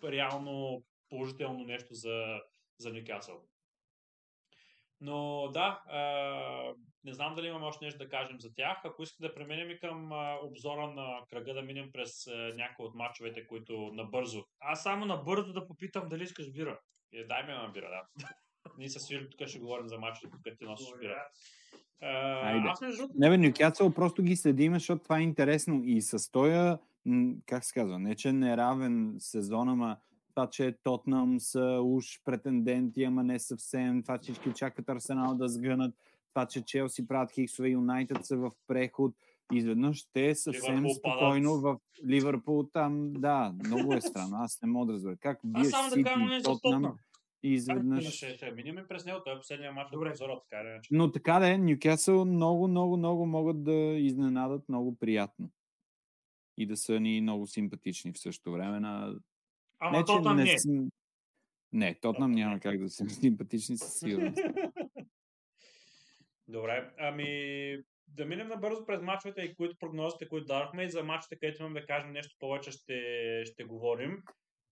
[0.03, 2.41] реално положително нещо за,
[2.79, 3.41] за Нюкасъл.
[5.01, 6.73] Но да, а,
[7.03, 8.77] не знам дали имаме още нещо да кажем за тях.
[8.83, 12.85] Ако искате да преминем и към а, обзора на кръга, да минем през а, някои
[12.85, 14.45] от мачовете, които набързо.
[14.59, 16.79] Аз само набързо да попитам дали искаш бира.
[17.13, 18.27] Е, дай ми една бира, да.
[18.77, 21.27] Ние с Филип тук ще говорим за мачовете, тук ти носиш бира.
[22.01, 22.07] А,
[22.47, 22.67] Айде.
[22.67, 25.81] аз между Не бе, Нюкасъл просто ги следим, защото това е интересно.
[25.83, 26.79] И с тоя,
[27.45, 29.97] как се казва, не че не е равен сезон, ама
[30.37, 35.47] това, че Тотнам са уж претенденти, ама не съвсем, това, че всички очакват Арсенал да
[35.47, 35.95] сгънат,
[36.33, 39.15] това, че Челси правят хиксове, Юнайтед са в преход,
[39.53, 41.77] изведнъж те съвсем Ливърпул спокойно в
[42.07, 45.17] Ливърпул там, да, много е странно, аз не мога да разбера.
[45.17, 46.03] Как да Сити
[46.43, 46.97] за Тотнам
[47.43, 48.09] и изведнъж...
[48.09, 50.07] ще, ще минем през него, той е последния мач Добре.
[50.07, 50.89] от обзора, така иначе.
[50.91, 55.49] Но така да е, Нюкасъл много, много, много могат да изненадат много приятно.
[56.57, 58.79] И да са ни много симпатични в същото време.
[58.79, 59.15] На...
[59.79, 60.43] Ама то там не.
[60.43, 60.57] е.
[60.57, 60.89] см-
[61.71, 62.59] Не, Тотнам няма не.
[62.59, 64.37] как да са симпатични със сигурност.
[66.47, 67.27] Добре, ами
[68.07, 71.81] да минем набързо през мачовете и които прогнозите, които дадохме и за мачовете, където имаме
[71.81, 72.95] да кажем нещо повече, ще,
[73.45, 74.23] ще говорим.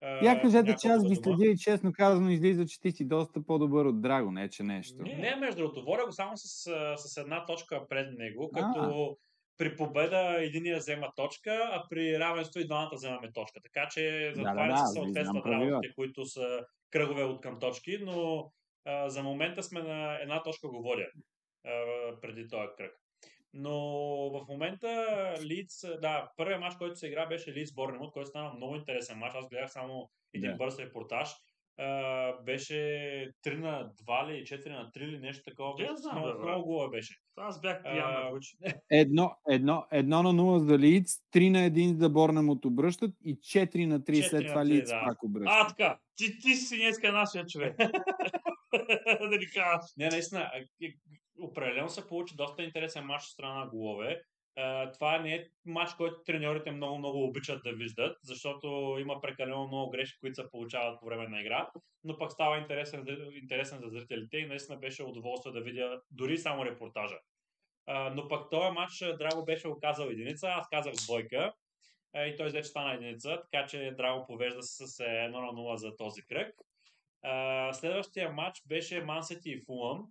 [0.02, 3.86] Я кажете, че аз ги следя и честно казано излиза, че ти си доста по-добър
[3.86, 4.96] от Драго, не че нещо.
[5.04, 5.16] Не.
[5.16, 6.48] Не, между другото, го само с,
[6.98, 9.18] с една точка пред него, като
[9.58, 13.60] при победа единия взема точка, а при равенство и двамата вземаме точка.
[13.64, 15.72] Така че за Да, това да, не да, се съответстват правилата.
[15.72, 18.52] работите, които са кръгове от към точки, но
[18.86, 21.08] а, за момента сме на една точка го водя
[21.66, 21.72] а,
[22.22, 22.94] преди този кръг.
[23.54, 23.74] Но
[24.30, 24.88] в момента
[25.42, 29.36] Лиц, да, първият матч, който се игра беше Лиц Борнемут, който стана много интересен матч.
[29.36, 30.58] Аз гледах само един Да.
[30.58, 31.30] бърз репортаж.
[31.78, 32.74] А, беше
[33.46, 35.76] 3 на 2 ли, 4 на 3 ли, нещо такова.
[35.76, 37.16] Беше, знам, много, гола беше.
[37.38, 38.58] Аз бях пиян на куче.
[38.92, 43.86] Едно, едно, едно на 0 за Лиц, 3 на 1 за Борнемот обръщат и 4
[43.86, 45.04] на 3 4 след на това 3, Лиц да.
[45.06, 45.54] пак обръщат.
[45.62, 45.98] А, така.
[46.16, 47.76] Ти, ти си днеска нашия човек.
[49.30, 49.80] да ни кажа.
[49.98, 50.52] Не, наистина,
[51.40, 54.22] определено се получи доста интересен матч от страна на голове.
[54.94, 60.20] Това не е матч, който треньорите много-много обичат да виждат, защото има прекалено много грешки,
[60.20, 61.70] които се получават по време на игра,
[62.04, 63.06] но пък става интересен,
[63.42, 67.18] интересен за зрителите и наистина беше удоволствие да видя дори само репортажа.
[67.88, 71.54] Но пък този матч Драго беше оказал единица, аз казах двойка
[72.16, 75.76] и той вече стана единица, така че Драго повежда се с е, 1 на 0
[75.76, 76.56] за този кръг.
[77.74, 80.06] Следващия матч беше Мансети и Фулъм.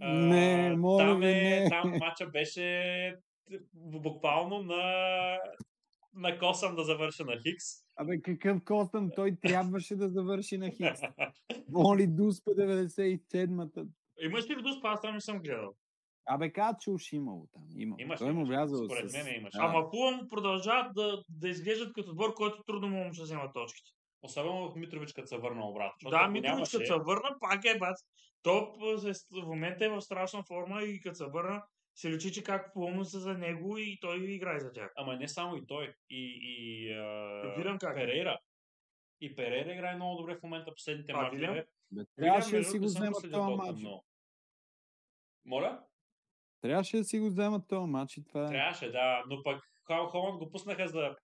[0.00, 1.68] Не, моля там, е, не.
[1.70, 3.14] там матча беше
[3.74, 4.82] буквално на
[6.16, 7.64] на косъм да завърша на Хикс.
[7.96, 9.10] Абе, какъв костъм?
[9.16, 11.00] Той трябваше да завърши на Хикс.
[11.68, 13.82] Моли Дуспа 97-та.
[14.20, 14.88] Имаш ли Дуспа?
[14.88, 15.74] Аз там не съм гледал.
[16.26, 17.62] Абе, каза, че уж имало там.
[17.76, 18.00] Имало.
[18.00, 18.48] Имаш, Той му имаш.
[18.48, 19.12] влязъл Според с...
[19.12, 19.52] мен имаш.
[19.52, 19.60] Да.
[19.62, 23.90] Ама Фулъм продължават да, да изглеждат като отбор, който трудно му ще взема точките.
[24.22, 26.10] Особено в Митрович, като се върна обратно.
[26.10, 28.00] Да, Митрович като се върна, пак е бац.
[28.42, 31.62] Топ в момента е в страшна форма и като се върна,
[31.96, 34.92] се личи, че как Фулъм са за него и той играе за тях.
[34.96, 35.94] Ама не само и той.
[36.10, 38.00] И, и а, Вилям как е?
[38.00, 38.38] Перейра.
[39.20, 41.66] И Перейра играе много добре в момента последните А, мачове.
[42.16, 43.80] Трябваше да си го вземат този матч.
[45.44, 45.82] Моля?
[46.60, 48.48] Трябваше да си го вземат този матч и това е.
[48.48, 49.24] Трябваше, да.
[49.28, 51.16] Но пък Хол- Холанд го пуснаха за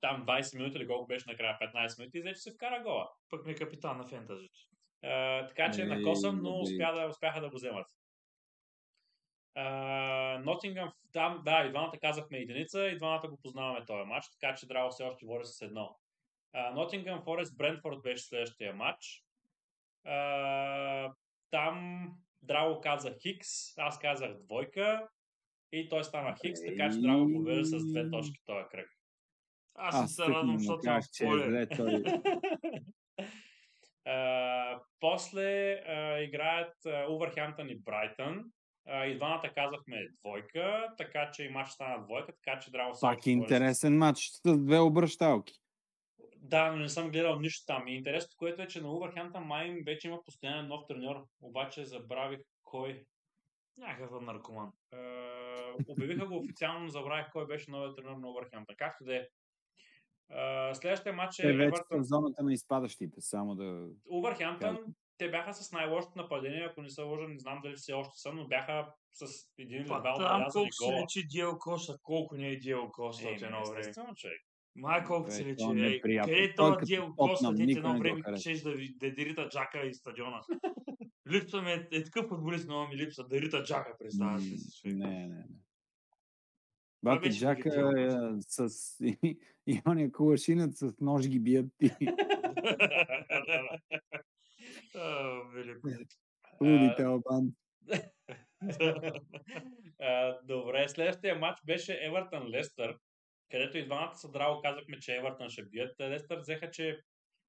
[0.00, 3.10] там 20 минути или колко беше накрая 15 минути и вече се вкара гола.
[3.30, 4.60] Пък ми е капитан на фентазито.
[5.48, 7.86] Така че Ей, на косъм, но успя да, успяха да го вземат.
[10.44, 14.66] Нотингъм, там, да, и двамата казахме единица, и двамата го познаваме този матч, така че
[14.66, 15.96] Драго все още води с едно.
[16.74, 19.24] Нотингъм Форест Брентфорд беше следващия матч.
[20.04, 21.12] А,
[21.50, 22.06] там
[22.42, 25.08] Драго каза Хикс, аз казах двойка
[25.72, 28.88] и той стана Хикс, така че Драго победи с две точки този кръг.
[29.74, 31.48] Аз, Аз се радвам, защото казах, съм че е спойлер.
[31.48, 32.02] зле той.
[34.04, 36.74] А, после а, играят
[37.08, 38.44] Увърхемптън и Брайтън.
[38.86, 43.00] А, и двамата казахме двойка, така че и матч стана двойка, така че Драго се
[43.00, 45.54] Пак с- интересен матч с две обръщалки.
[46.36, 47.88] Да, но не съм гледал нищо там.
[47.88, 52.40] И интересното, което е, че на Увърхемптън май вече има постоянен нов треньор, обаче забравих
[52.62, 53.04] кой.
[53.78, 54.72] Някакъв наркоман.
[54.92, 54.96] Е,
[55.88, 58.76] обявиха го официално, но забравих кой беше новият треньор на Увърхемптън.
[58.76, 59.28] Както да е.
[60.30, 62.00] Е, Следващия матч е Те вече Евертън.
[62.00, 63.88] в зоната на изпадащите, само да...
[64.10, 64.94] Увърхемптън, Казвам.
[65.22, 68.32] Те бяха с най-лошото нападение, ако не се лъжа, не знам дали все още са,
[68.32, 69.24] но бяха с
[69.58, 71.00] един или два там отбелязани колко се гола.
[71.02, 73.80] лечи Диел Коста, колко не е Диел Коста от Е, едно време.
[73.80, 74.40] естествено, човек.
[74.76, 75.64] Май колко се лечи.
[75.64, 79.94] е къде е като Диел Коста, никой едно време щеш да, да дирита Джака и
[79.94, 80.40] стадиона.
[81.30, 84.80] липсва ми, е такъв футболист много ми липсва, да рита Джака, представяш ли си?
[84.80, 84.96] човек?
[84.96, 87.18] Не, не, не.
[87.18, 88.10] Беше Джака е,
[88.40, 88.70] с
[89.04, 91.90] и, и ония кулашинът с нож ги бият и
[96.60, 97.52] Лудите албан.
[100.44, 102.98] Добре, следващия матч беше Евертън Лестър,
[103.50, 106.00] където и двамата са драго казахме, че Евертън ще бият.
[106.00, 107.00] Лестър взеха, че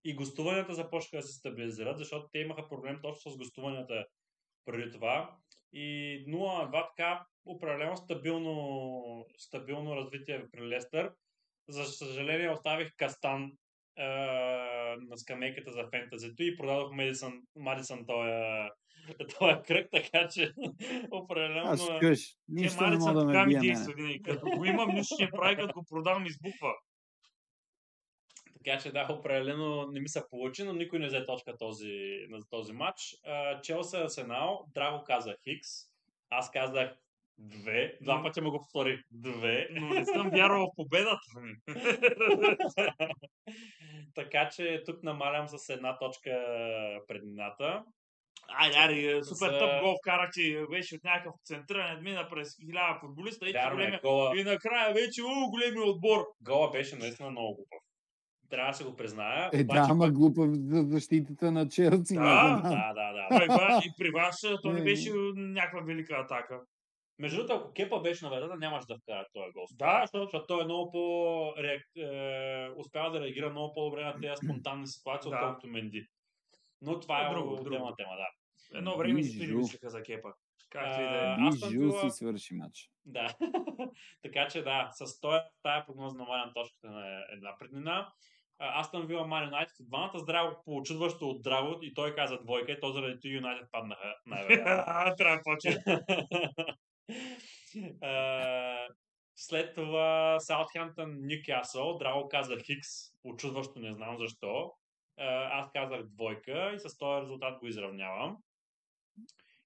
[0.05, 4.05] и гостуванията започнаха да се стабилизират, защото те имаха проблем точно с гостуванията
[4.65, 5.37] преди това.
[5.73, 11.11] И 0 на 2 така определено стабилно, стабилно развитие при Лестър.
[11.69, 13.51] За съжаление оставих Кастан
[13.97, 14.03] е,
[15.09, 18.31] на скамейката за фентазито и продадох Медисън, Мадисън този,
[19.39, 20.53] този кръг, така че
[21.11, 21.69] определено...
[21.69, 22.29] Аз къш.
[22.29, 24.21] Те Нищо не мога да така ме бие действа винаги.
[24.23, 26.73] Като го имам, нищо не прави, като го продам, избухва.
[28.65, 32.39] Така че да, определено не ми се получи, но никой не взе точка този, на
[32.49, 33.01] този матч.
[33.63, 35.69] Челса Арсенал, Драго каза Хикс,
[36.29, 37.02] аз казах
[37.37, 39.67] две, два пъти му го повтори две.
[39.71, 41.53] Но не съм вярвал в победата ми.
[44.15, 46.31] така че тук намалям с една точка
[47.07, 47.83] преднината.
[48.47, 52.99] Айде, айде, супер За- тъп гол вкарах, че беше от някакъв центриран, мина през хиляда
[52.99, 56.25] футболиста и, Вярно е, гола, и накрая вече, у, големия отбор.
[56.41, 57.79] гола беше наистина много глупав.
[58.49, 59.49] Трябва да се го призная.
[59.53, 62.15] Е, да, ама глупав за защитата на Челси.
[62.15, 63.45] Да, да, да, да.
[63.47, 66.61] Вас- И при вас то не Не, беше някаква велика атака.
[67.19, 69.65] Между другото, ако Кепа беше на вратата, нямаше да вкара този гол.
[69.71, 71.81] Да, защото, защото той е много по реак...
[71.97, 75.37] е, успява да реагира много по-добре на тези спонтанни ситуации, Да.
[75.37, 76.07] отколкото Менди.
[76.81, 78.27] Но това е Друго, друго, отделна тема, да.
[78.77, 79.57] едно време си Бижу.
[79.57, 80.33] мислеха за кепа.
[80.69, 81.69] Както и да е.
[81.69, 82.89] Бижу си свърши матч.
[83.05, 83.35] Да.
[84.23, 88.13] така че да, с този, тая прогноза намалям точката на една преднина.
[88.59, 92.39] А, Аз съм вила Ман Юнайтед и двамата здраво, получудващо от Драго и той каза
[92.43, 94.83] двойка и то заради Юнайтед паднаха най-вероятно.
[94.87, 95.83] А, Трябва да почне.
[99.35, 102.89] След това Саутхемптън Ньюкасъл, Драго каза Хикс,
[103.23, 104.71] очудващо не знам защо.
[105.51, 108.37] Аз казах двойка и с този резултат го изравнявам.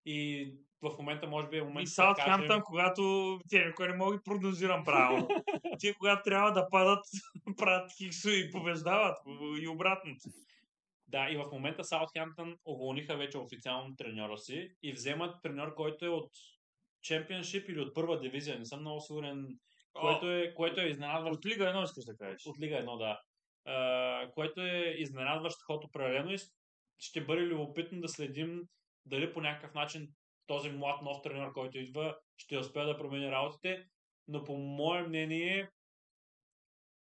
[0.05, 3.95] И в момента може би е момент И да Саутхемптън, кажем- когато те никой не
[3.97, 5.27] мога да прогнозирам правилно.
[5.79, 7.05] Те, когато трябва да падат,
[7.57, 9.17] правят хиксо и побеждават.
[9.61, 10.29] И обратното.
[11.07, 16.09] Да, и в момента Саутхемптън уволниха вече официално треньора си и вземат треньор, който е
[16.09, 16.31] от
[17.01, 18.59] Чемпионшип или от първа дивизия.
[18.59, 19.47] Не съм много сигурен,
[19.93, 21.37] което е, което е изненадващо.
[21.37, 22.45] От Лига 1 искаш да кажеш.
[22.45, 23.19] От Лига 1, да.
[23.65, 26.37] А, което е изненадващ ход определено и
[26.99, 28.61] ще бъде любопитно да следим
[29.05, 30.07] дали по някакъв начин
[30.47, 33.85] този млад нов тренер, който идва, ще успее да промени работите,
[34.27, 35.69] но по мое мнение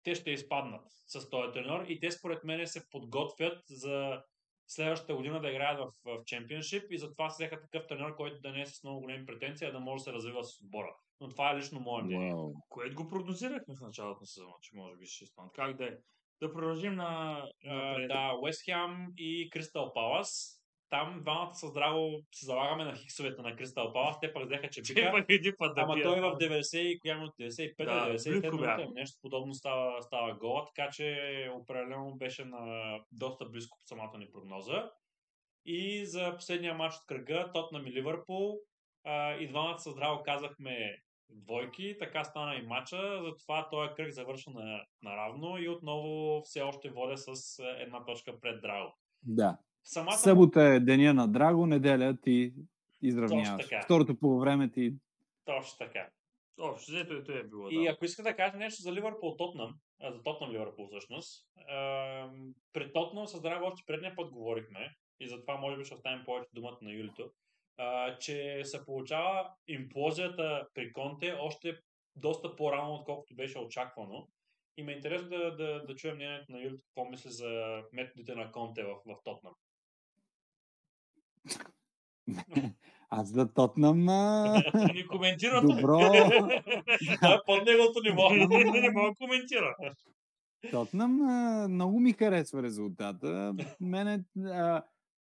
[0.03, 4.23] те ще изпаднат с този тренер и те според мен се подготвят за
[4.71, 8.53] следващата година да играят в, в Чемпионшип и затова се взеха такъв тренер, който да
[8.53, 10.97] не е с много големи претенции, а да може да се развива с отбора.
[11.21, 12.35] Но това е лично мое мнение.
[12.35, 12.55] Вау.
[12.69, 15.53] Което го прогнозирахме в началото на сезона, че може би ще изпаднат.
[15.55, 15.91] Как да е?
[16.43, 17.43] Да продължим на...
[17.67, 18.09] А, напред.
[18.09, 20.60] да, Уест Хем и Кристал Палас.
[20.91, 24.21] Там двамата с Драго се залагаме на хиксовете на Кристал Палас.
[24.21, 25.11] Те пък взеха, че Те биха.
[25.13, 26.07] пък един път да Ама бият.
[26.09, 27.35] той в 90 и коя минута?
[27.41, 28.77] 95 Да, 97 близко минута.
[28.77, 28.91] бяха.
[28.91, 31.17] Нещо подобно става, става гола, така че
[31.55, 34.91] определено беше на доста близко по самата ни прогноза.
[35.65, 38.59] И за последния матч от кръга, Тотнам и Ливърпул,
[39.05, 40.97] а, и двамата с Драго казахме
[41.29, 46.91] двойки, така стана и матча, затова този кръг завършва на, наравно и отново все още
[46.91, 48.93] водя с една точка пред Драго.
[49.23, 49.59] Да.
[49.85, 52.69] Самата Събота е деня на Драго, неделя ти Точно
[53.03, 53.69] изравняваш.
[53.69, 53.83] така.
[53.85, 54.95] Второто по време ти
[55.45, 56.09] точно така.
[56.61, 57.69] Общо, взето и е било.
[57.71, 57.91] И да.
[57.91, 61.47] ако иска да кажа нещо за Ливърпул Тотнам, а, за Тотнам Ливърпул всъщност,
[62.73, 66.49] при Тотнам с Драго още предния път говорихме и затова може би ще оставим повече
[66.53, 67.31] думата на Юлито,
[67.77, 71.77] а, че се получава имплозията при Конте още
[72.17, 74.29] доста по-рано, отколкото беше очаквано.
[74.77, 78.35] И ме е интересно да, да, да чуем мнението на Юлито, какво мисли за методите
[78.35, 79.55] на Конте в, в Тотнам.
[83.11, 84.63] Аз да тотнам а...
[84.75, 85.61] Не коментира.
[85.61, 85.99] Добро.
[87.15, 88.31] Това е под неговото ниво.
[88.31, 89.77] Не мога да коментира.
[90.71, 93.55] Тотнам а, много ми харесва резултата.
[93.81, 94.83] Мене а,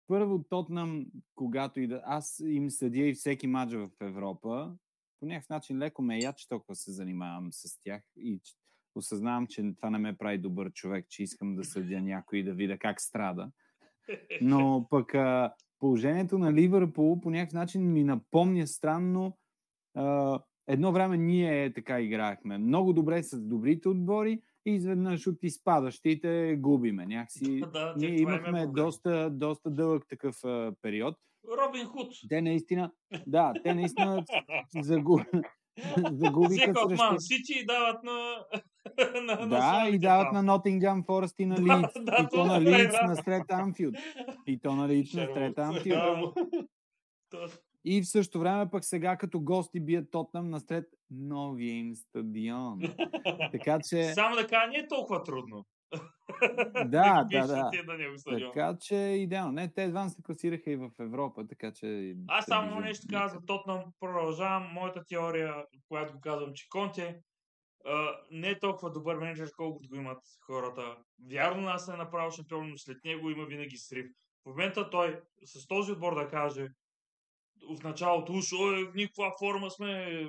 [0.08, 1.06] първо Тотнам,
[1.36, 2.02] когато и да...
[2.06, 4.72] Аз им съдя и всеки матч в Европа.
[5.20, 8.40] По някакъв начин леко ме я, че толкова се занимавам с тях и
[8.96, 12.54] осъзнавам, че това не ме прави добър човек, че искам да съдя някой и да
[12.54, 13.52] видя как страда.
[14.42, 15.54] Но пък а,
[15.84, 19.38] положението на Ливърпул по някакъв начин ми напомня странно.
[19.96, 22.58] А, едно време ние така играехме.
[22.58, 27.06] Много добре с добрите отбори и изведнъж от изпадащите губиме.
[27.06, 28.74] Някакси Да, ние е имахме проблем.
[28.74, 31.16] доста, доста дълъг такъв а, период.
[31.58, 32.08] Робин Худ.
[32.30, 32.92] Те наистина,
[33.28, 34.26] да, те наистина
[34.82, 35.22] загуб...
[36.12, 36.98] загубиха Взеха от.
[36.98, 38.46] Ман Сити и дават на...
[39.22, 40.34] на, на Да, и дават там.
[40.36, 41.94] на Нотингам Форест и на Лидс.
[42.02, 43.08] да, и то на е, Лидс да.
[43.08, 43.96] на Стрет Анфилд.
[44.48, 45.26] И то на Лидс на.
[45.26, 45.56] Стрет.
[47.30, 47.48] То-
[47.86, 52.82] И в същото време пък сега като гости бият Тотнам на Стрет новия им стадион.
[53.52, 55.66] Така че, Само да кажа, не е толкова трудно.
[56.86, 57.72] да, да, да.
[57.88, 58.16] на него.
[58.26, 59.52] Така че идеално.
[59.52, 62.16] Не, те едва се класираха и в Европа, така че...
[62.28, 67.20] Аз само нещо казвам за Тотнам, продължавам моята теория, която го казвам, че Конте
[68.32, 70.98] не е толкова добър менеджер, колкото го имат хората.
[71.32, 74.06] Вярно нас е направил шампион, но след него има винаги срив.
[74.44, 76.68] В момента той с този отбор да каже
[77.70, 80.20] в началото, уж, ой, в никаква форма сме,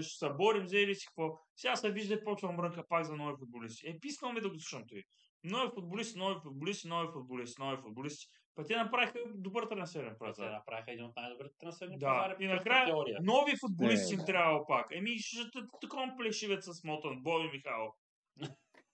[0.00, 1.38] ще се борим, взели си какво.
[1.56, 3.88] Сега се вижда и почва мрънка пак за нови футболисти.
[3.88, 5.02] Е, писнал ми да го слушам той.
[5.44, 8.26] Нови футболисти, нови футболисти, нови футболисти, нови футболисти.
[8.54, 10.50] Па те направиха добър трансферен Те пазар.
[10.50, 12.44] направиха един от най-добрите трансферни Да, пазари.
[12.44, 13.18] и накрая теория.
[13.22, 14.86] нови футболисти им трябва пак.
[14.92, 15.38] Еми, ще
[15.80, 17.94] такова плешивец с Мотън, Боби Михайлов.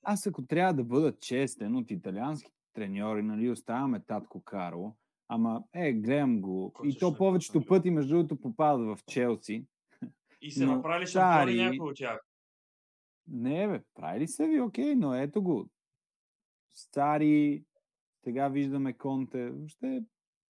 [0.02, 4.96] Аз ако трябва да бъда честен от италианските треньори, нали, оставяме татко Карло,
[5.34, 6.72] ама е, гледам го.
[6.72, 7.68] Кой и то повечето татко?
[7.68, 9.64] пъти, между другото, попада в Челси.
[10.40, 12.20] И се Но направили шампиони Сари- някои от тях.
[13.28, 15.68] Не, бе, прави ли са ви окей, но ето го.
[16.70, 17.64] Стари,
[18.16, 19.50] сега виждаме Конте.
[19.50, 20.02] Въобще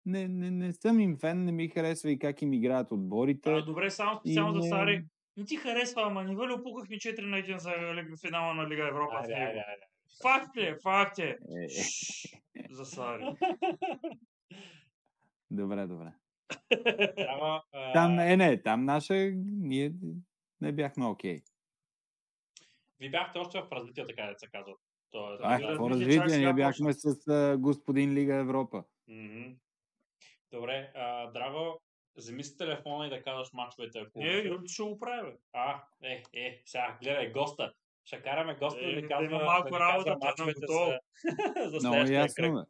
[0.07, 3.53] не, не, не съм им фен, не ми харесва и как им играят отборите.
[3.53, 5.05] А, добре, само специално и за не- Сари.
[5.37, 7.71] Не ти харесва, ама не вали опуках ми 4 на 1 за
[8.19, 9.15] финала на Лига Европа.
[9.15, 9.47] Айде, него.
[9.47, 9.85] айде, айде.
[10.23, 11.39] Факт е, факт е.
[11.57, 12.27] Е, Шш,
[12.71, 13.25] За Сари.
[15.51, 16.13] добре, добре.
[17.17, 19.93] Трябва, а, Там, е, не, там наша, ние
[20.61, 21.41] не бяхме окей.
[23.01, 24.75] Ви бяхте още в развитие, така да се казва.
[25.11, 26.39] То, А, какво развитие?
[26.39, 28.85] Ние бяхме с а, господин Лига Европа.
[29.09, 29.55] Мгм.
[30.53, 31.81] Добре, а, Драго,
[32.17, 33.99] вземи си телефона и да казваш мачовете.
[33.99, 34.43] Ако Е.
[34.45, 35.33] Юрчо ще го прави.
[35.53, 37.73] А, е, е, сега, гледай, госта.
[38.05, 40.61] Ще караме госта да Е, ни да казва, има малко да ни работа, казва мачовете
[40.67, 40.99] за,
[41.71, 42.69] за Много следващия ясно, кръг.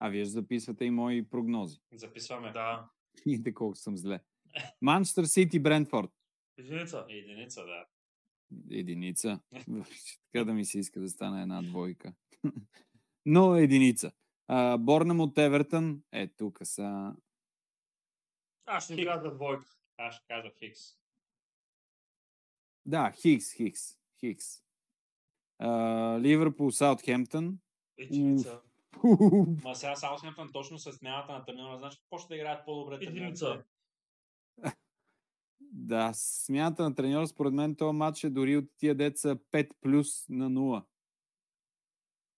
[0.00, 1.80] А вие ще записвате и мои прогнози.
[1.92, 2.52] Записваме.
[2.52, 2.90] Да.
[3.26, 4.20] Видите колко съм зле.
[4.82, 6.10] Манчестър Сити, Брентфорд.
[6.58, 7.06] Единица.
[7.08, 7.86] Единица, да.
[8.70, 9.40] Единица.
[10.32, 12.14] така да ми се иска да стане една двойка.
[13.26, 14.12] Но единица.
[14.78, 16.02] Борнем от Евертън.
[16.12, 17.16] Е, тук са...
[18.66, 19.66] Аз ще кажа двойка.
[19.96, 20.80] Аз ще кажа Хикс.
[22.86, 23.80] Да, Хикс, Хикс,
[24.20, 24.44] Хикс.
[26.20, 27.58] Ливърпул, Саутхемптън.
[27.98, 28.62] Единица.
[29.64, 33.62] Ма сега Саутхемптън точно с смяната на треньора, значи почне да играят по-добре Единица.
[35.60, 40.28] Да, смяната на треньор, според мен, този матч е дори от тия деца 5 плюс
[40.28, 40.82] на 0.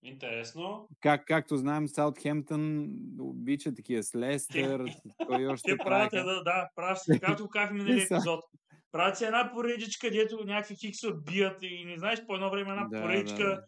[0.02, 0.88] Интересно.
[1.00, 2.90] Как, както знаем, Саутхемптън
[3.20, 8.00] обича такива с Лестър, с кой още Те правят, да, да, правят си, както казахме
[8.00, 8.14] са.
[8.14, 8.44] епизод.
[8.92, 12.88] Правят си една поредичка, дето някакви хиксове бият и не знаеш по едно време една
[12.90, 13.64] Да, поредичка да, да.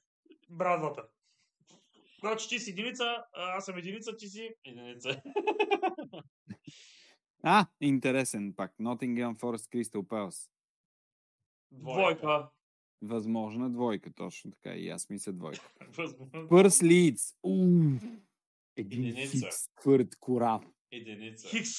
[0.50, 1.02] брадвата.
[2.22, 4.54] Когато ти си единица, а аз съм единица, ти си...
[4.64, 5.22] Единица.
[7.44, 8.74] А, интересен пак.
[8.80, 10.50] Nottingham Forest Crystal Palace.
[11.70, 12.50] Двойка.
[13.02, 14.74] Възможна двойка, точно така.
[14.74, 15.72] И аз мисля двойка.
[16.48, 17.34] Пърс Лидс.
[18.76, 19.30] Един Единица.
[19.38, 20.64] хикс, твърд корав.
[20.90, 21.48] Единица.
[21.48, 21.70] Хикс.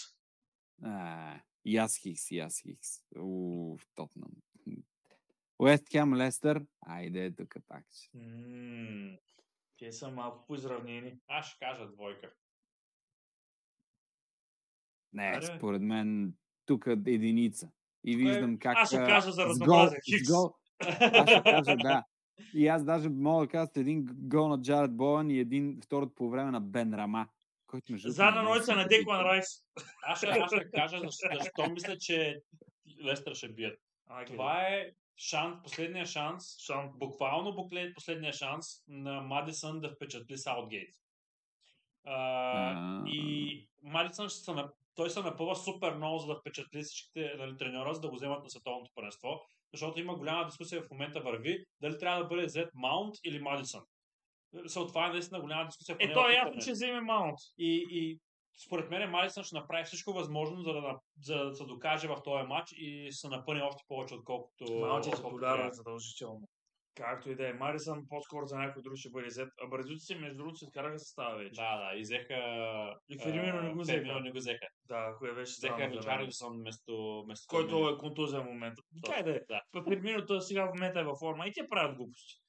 [0.81, 2.89] А, и аз хикс, и аз хикс.
[3.19, 4.31] Уф, Тотнам.
[5.59, 6.65] Уест Хем Лестър.
[6.81, 7.85] Айде, тук пак.
[7.91, 8.17] ще.
[8.17, 9.17] М,
[9.83, 11.13] Те са малко поизравнени.
[11.27, 12.31] Аз ще кажа двойка.
[15.13, 15.41] Не, Аре.
[15.57, 16.33] според мен
[16.65, 17.71] тук единица.
[18.03, 18.77] И виждам как...
[18.77, 19.97] аз ще кажа за разнообразие.
[19.97, 20.29] гол- с Хикс.
[20.31, 22.03] гол- Аз ще кажа, да.
[22.53, 26.29] И аз даже мога да кажа един гол на Джаред Боен и един второто по
[26.29, 27.27] време на Бен Рама,
[27.67, 28.87] който между Задна ножица на.
[28.87, 29.45] Деклан Райс.
[30.03, 32.41] Аз ще, аз ще кажа защо, защо мисля, че
[33.05, 33.79] Лестър ще бият.
[34.27, 36.91] Това е шанс, последния шанс, Шан.
[36.95, 40.95] буквално буклет, последния шанс на Мадисън да впечатли Саутгейт.
[42.05, 47.35] А, и Мадисън ще се, на- той се напъва супер много, за да впечатли всичките
[47.37, 49.41] нали, треньора, за да го вземат на световното първенство,
[49.73, 53.81] защото има голяма дискусия в момента върви, дали трябва да бъде взет Маунт или Мадисън.
[54.67, 55.97] Са, това е наистина голяма дискусия.
[55.99, 57.39] Е, то в е ясно, че вземе Маунт.
[57.57, 58.19] И, и
[58.67, 62.43] според мен Малисън ще направи всичко възможно, за да, за да се докаже в този
[62.47, 64.63] матч и се напъне още повече, отколкото.
[64.63, 65.73] Е отколкото титуляр трябва.
[65.73, 66.47] задължително.
[66.95, 67.53] Както и да е.
[67.53, 69.49] Марисън по-скоро за някой друг ще бъде взет.
[69.61, 71.61] А бразилците си, между другото, се изкараха състава вече.
[71.61, 72.39] Да, да, и взеха...
[73.09, 73.97] И Фермино не го взеха.
[73.97, 74.67] Фермино не го взеха.
[74.85, 75.89] Да, кое беше Взеха.
[75.89, 77.23] Ричарлисон вместо...
[77.25, 78.81] вместо Който е контузия в момента.
[79.05, 79.39] Как да е?
[79.49, 79.61] Да.
[79.89, 82.42] Ферминото сега в момента е във форма и те правят глупости.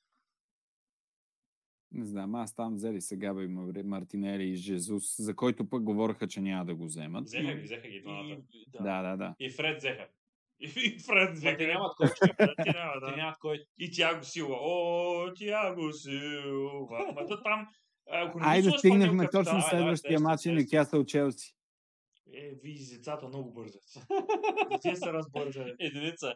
[1.94, 3.48] Не знам, аз там взели сега бе
[3.84, 7.24] Мартинели и Жезус, за който пък говореха, че няма да го вземат.
[7.24, 8.36] Взеха ги, взеха ги двамата.
[8.68, 8.82] Да.
[8.82, 9.34] Да, да, да.
[9.40, 10.08] И Фред взеха.
[10.60, 11.56] И, Фред взеха.
[11.56, 12.08] Те нямат кой.
[12.36, 13.16] Те няма, Те да.
[13.16, 13.64] нямат кой.
[13.78, 14.56] И Тяго Сила.
[14.60, 17.12] О, Тяго Сила.
[17.14, 17.68] Ма то там...
[18.10, 21.54] Ако не Айде стигнахме точно следващия матч и тежко, Никасъл Челси.
[22.34, 23.82] Е, виж, децата много бързат.
[24.82, 25.74] Те се разбързали.
[25.78, 26.34] Единица.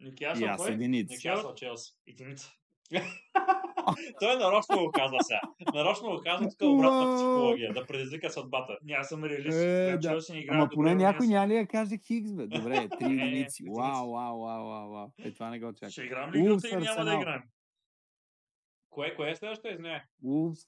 [0.00, 0.72] Никясъл, кой?
[0.72, 1.14] единица.
[1.14, 1.92] Никасъл Челси.
[2.06, 2.54] Единица.
[4.20, 5.40] Той нарочно го казва сега.
[5.74, 8.78] Нарочно го казва тук обратна психология, да предизвика съдбата.
[8.92, 9.58] Аз съм реалист.
[9.58, 10.20] Е, да.
[10.30, 12.46] не играя Ама поне някой няма ли да каже Хигс, бе?
[12.46, 13.64] Добре, три Не, единици.
[13.76, 15.08] Вау, вау, вау, вау, вау.
[15.18, 15.90] Е, това не го чакам.
[15.90, 17.42] Ще играем ли Улфс, или няма да играем?
[18.90, 19.68] Кое, кое е следващото?
[19.68, 20.00] Извиняй.
[20.24, 20.60] Улфс,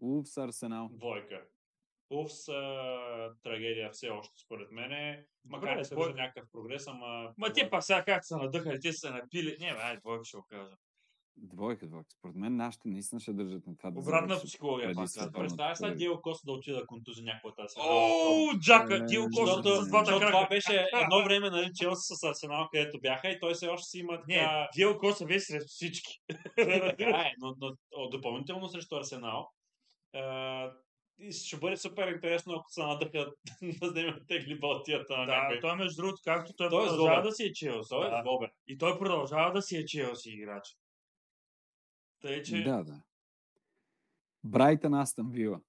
[0.00, 0.88] Улфс Арсенал.
[0.92, 1.42] Двойка.
[2.10, 5.24] Увс, а, трагедия все още, според мен.
[5.44, 7.32] Макар да се вижда някакъв прогрес, ама...
[7.38, 9.56] Ма те па сега как са надъхали, те са се напили.
[9.60, 10.76] Не, бе, ай, двойка ще го кажа.
[11.42, 12.10] Двойка, двойка.
[12.18, 15.32] Според мен нашите наистина ще държат на това да Обратна завършат психология, преди пак световното
[15.32, 15.42] казвам.
[15.46, 15.96] Представя се първи.
[15.96, 19.88] Дио Коста да отида да контузи някой тази О, Джака, Е, Дио Защото, Коста с
[19.88, 20.54] двата защото това крака.
[20.54, 24.12] беше едно време, нали, Челси с Арсенал, където бяха и той все още си има
[24.28, 24.68] Не, така...
[24.76, 26.12] Дио Коста беше срещу всички.
[26.56, 27.54] Така е, но,
[28.10, 29.48] допълнително срещу Арсенал.
[31.22, 33.26] И ще бъде супер интересно, ако се надъха
[33.80, 35.60] да вземем тегли балтията на Да, някой.
[35.60, 37.30] той между другото, както той Той е продължава злобен.
[37.30, 37.88] да си е Челси.
[37.88, 38.22] Той е да.
[38.24, 38.50] злобен.
[38.66, 40.64] И той продължава да си е Челси играч.
[42.20, 42.62] Тъй, че...
[42.62, 43.02] Да, да.
[44.44, 45.60] Брайтън Астън Вила.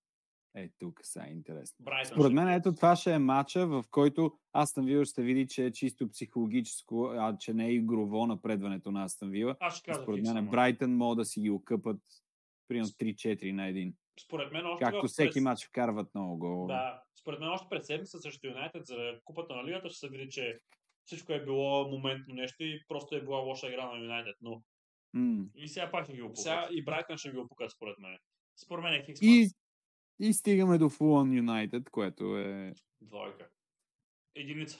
[0.56, 1.86] Е, тук е интересно.
[1.86, 5.66] Брайтън Според мен ето това ще е матча, в който Астън Вила ще види, че
[5.66, 9.56] е чисто психологическо, а че не е игрово напредването на Астън Вила.
[9.60, 10.48] Аз ще кажа Според мен.
[10.48, 12.02] Брайтън могат да си ги окъпат
[12.68, 13.96] примерно 3-4 на един.
[14.20, 16.74] Според мен още Както всеки през- матч вкарват много голове.
[16.74, 20.30] Да, според мен още пред седмица срещу Юнайтед за купата на лигата ще се види,
[20.30, 20.60] че
[21.06, 24.36] всичко е било моментно нещо и просто е била лоша игра на Юнайтед.
[24.42, 24.64] Но
[25.14, 25.46] М.
[25.56, 26.38] И сега пак ще ги опукат.
[26.38, 28.18] сега и Брайтън ще ги опукат според мен.
[28.64, 29.20] Според мен е Хикс.
[29.22, 29.50] И,
[30.20, 32.74] и стигаме до Fulham Юнайтед, което е...
[33.02, 33.50] Двойка.
[34.36, 34.80] Единица.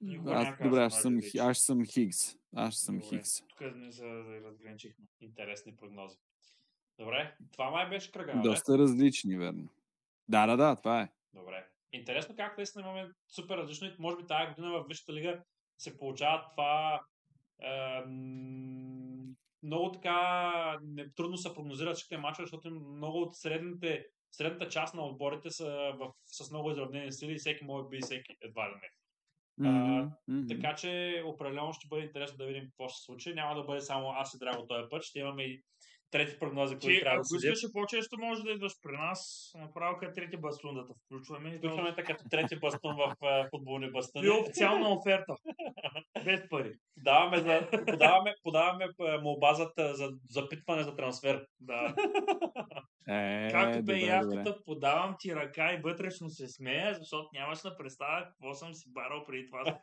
[0.00, 1.38] Никога Аз, добре, аз съм, вече.
[1.38, 2.36] аз съм Хигс.
[2.56, 3.08] Аз съм Добре.
[3.08, 3.40] Хигс.
[3.40, 4.06] Тук не се
[4.44, 5.04] разграничихме.
[5.20, 6.16] Интересни прогнози.
[6.98, 8.34] Добре, това май беше кръга.
[8.34, 8.48] нали?
[8.48, 9.68] Доста различни, верно.
[10.28, 11.08] Да, да, да, това е.
[11.34, 11.66] Добре.
[11.92, 13.90] Интересно как наистина имаме супер различно.
[13.98, 15.42] Може би тази година в Висшата лига
[15.78, 17.00] се получава това
[17.62, 18.02] е,
[19.62, 25.06] много така не, трудно се прогнозират всичките мачове, защото много от средните, средната част на
[25.06, 28.74] отборите са в, с много изравнени сили и всеки може би и всеки едва ли
[28.74, 28.90] не.
[29.60, 30.46] Мгм, мгм.
[30.48, 33.34] Така че определено ще бъде интересно да видим какво ще се случи.
[33.34, 35.02] Няма да бъде само аз и Драго този път.
[35.02, 35.62] Ще имаме и
[36.10, 37.56] трети прогнози, които Ти, трябва да ако следят.
[37.56, 39.50] искаш по-често, може да идваш при нас.
[39.58, 41.58] Направо като трети бастун да те включваме.
[41.58, 44.26] Включваме те като трети бастун в е, футболни бастуни.
[44.26, 45.34] И официална оферта.
[46.24, 46.72] Без пари.
[46.96, 51.46] Даваме за, подаваме, подаваме е, молба за, за запитване за трансфер.
[51.60, 51.94] Да.
[53.08, 54.54] Е, Както бе добре, и добре.
[54.64, 59.24] подавам ти ръка и вътрешно се смея, защото нямаш да представя какво съм си барал
[59.26, 59.64] преди това.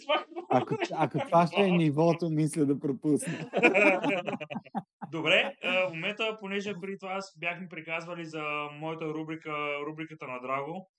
[0.00, 3.50] Това Ако, ако това ще е нивото, мисля да пропусна.
[5.10, 8.42] Добре, в момента, понеже преди това бяхме приказвали за
[8.72, 10.90] моята рубрика, рубриката на Драго,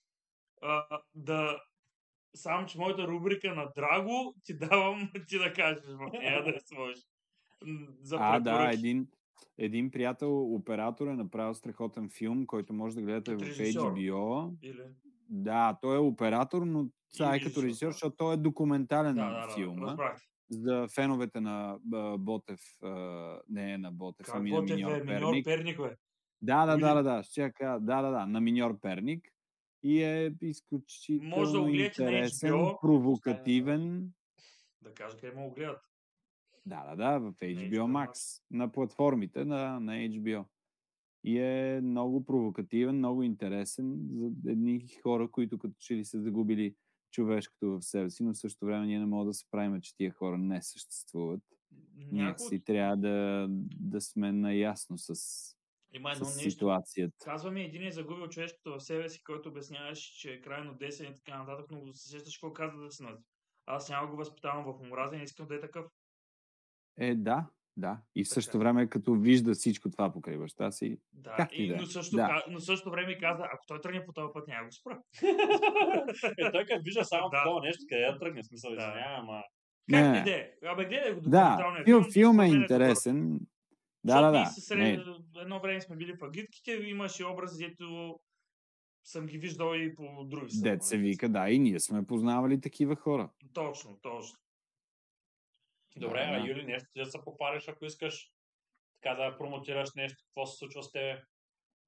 [1.16, 1.60] да
[2.36, 7.04] само, че моята рубрика на Драго ти давам ти да кажеш в нея да сложиш.
[8.02, 8.78] За А, да, препоръки.
[8.80, 9.08] един,
[9.58, 13.48] един приятел, оператор е направил страхотен филм, който може да гледате Като в.
[13.48, 14.52] HBO.
[14.62, 14.84] Или...
[15.30, 17.92] Да, той е оператор, но сега е като режисьор, да.
[17.92, 19.84] защото той е документален Да, да, да, филм.
[19.84, 19.88] а.
[19.88, 20.22] разбрах.
[20.52, 21.78] За феновете на
[22.20, 22.60] Ботев,
[23.50, 25.46] не е на Ботев, Как ами на Ботев Миньор е миньор Перник.
[25.46, 25.96] Перник, бе.
[26.42, 29.28] Да, да, да, да, да, ще кажа, да, да, да, на Миньор Перник.
[29.84, 32.82] И е изключително Може да гледате на интересен, HBO.
[32.82, 34.12] провокативен.
[34.82, 35.89] Да кажа къде му го гледат.
[36.70, 40.46] Да, да, да, в HBO HBO Max, на платформите на, на HBO.
[41.24, 46.76] и е много провокативен, много интересен за едни хора, които като че ли са загубили
[47.12, 49.96] човешкото в себе си, но в същото време ние не можем да се правим, че
[49.96, 51.42] тия хора не съществуват.
[52.12, 53.48] Някакси трябва да,
[53.80, 55.14] да сме наясно с,
[55.94, 56.52] Има едно с нещо.
[56.52, 57.26] ситуацията.
[57.26, 61.12] Казва ми, един е загубил човешкото в себе си, който обясняваш, че е крайно десен
[61.12, 63.24] и така нататък, но се сещаш какво казва да се нази.
[63.66, 65.86] Аз няма го възпитавам в омраза и не искам да е такъв.
[67.00, 67.46] Е, да,
[67.78, 67.98] да.
[68.16, 71.68] И в същото време, като вижда всичко това покрай баща си, Да, Как и и,
[71.68, 71.78] да е.
[71.78, 72.44] но, също, Да.
[72.50, 75.00] но също време каза, ако той тръгне по този път, няма го спра.
[76.38, 77.38] е, той като вижда само Да.
[77.38, 78.76] такова нещо, къде да тръгне, смисъл, Да.
[78.76, 79.44] извинявай, ама...
[79.92, 80.12] Как Не.
[80.12, 80.54] не де?
[80.66, 82.12] Абе, гледай го да, документалния филм, филм.
[82.12, 83.40] филм е интересен.
[84.04, 84.46] Да, да, да.
[84.46, 85.00] сред...
[85.42, 88.20] Едно време сме били в агитките, имаше образи, дето
[89.04, 90.52] съм ги виждал и по други.
[90.62, 93.30] Дет се вика, да, и ние сме познавали такива хора.
[93.54, 94.38] Точно, точно.
[96.00, 96.48] Добре, Да, а.
[96.48, 98.32] Юли, нещо да се попариш, ако искаш
[99.02, 101.24] така да промотираш нещо, какво се случва с тебе?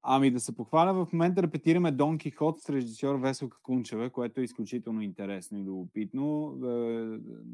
[0.04, 4.44] Ами да се похваля, в момента репетираме Дон Кихот с режисьор Веселка Кунчева, което е
[4.44, 6.58] изключително интересно и любопитно.
[6.64, 6.68] Е,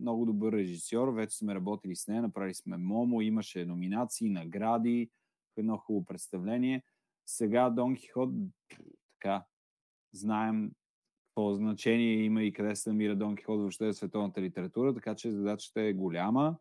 [0.00, 5.10] много добър режисьор, вече сме работили с нея, направили сме Момо, имаше номинации, награди,
[5.56, 6.82] едно хубаво представление.
[7.26, 8.30] Сега Дон Кихот,
[9.12, 9.44] така,
[10.12, 10.70] знаем
[11.38, 15.32] какво значение има и къде се намира Дон Кихот въобще в световната литература, така че
[15.32, 16.56] задачата е голяма,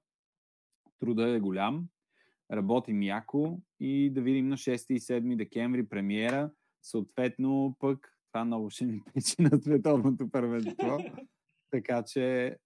[1.00, 1.88] труда е голям,
[2.52, 6.52] работим яко и да видим на 6 и 7 декември премиера.
[6.82, 10.98] Съответно, пък това много ще ни пече на световното първенство.
[11.72, 12.58] така че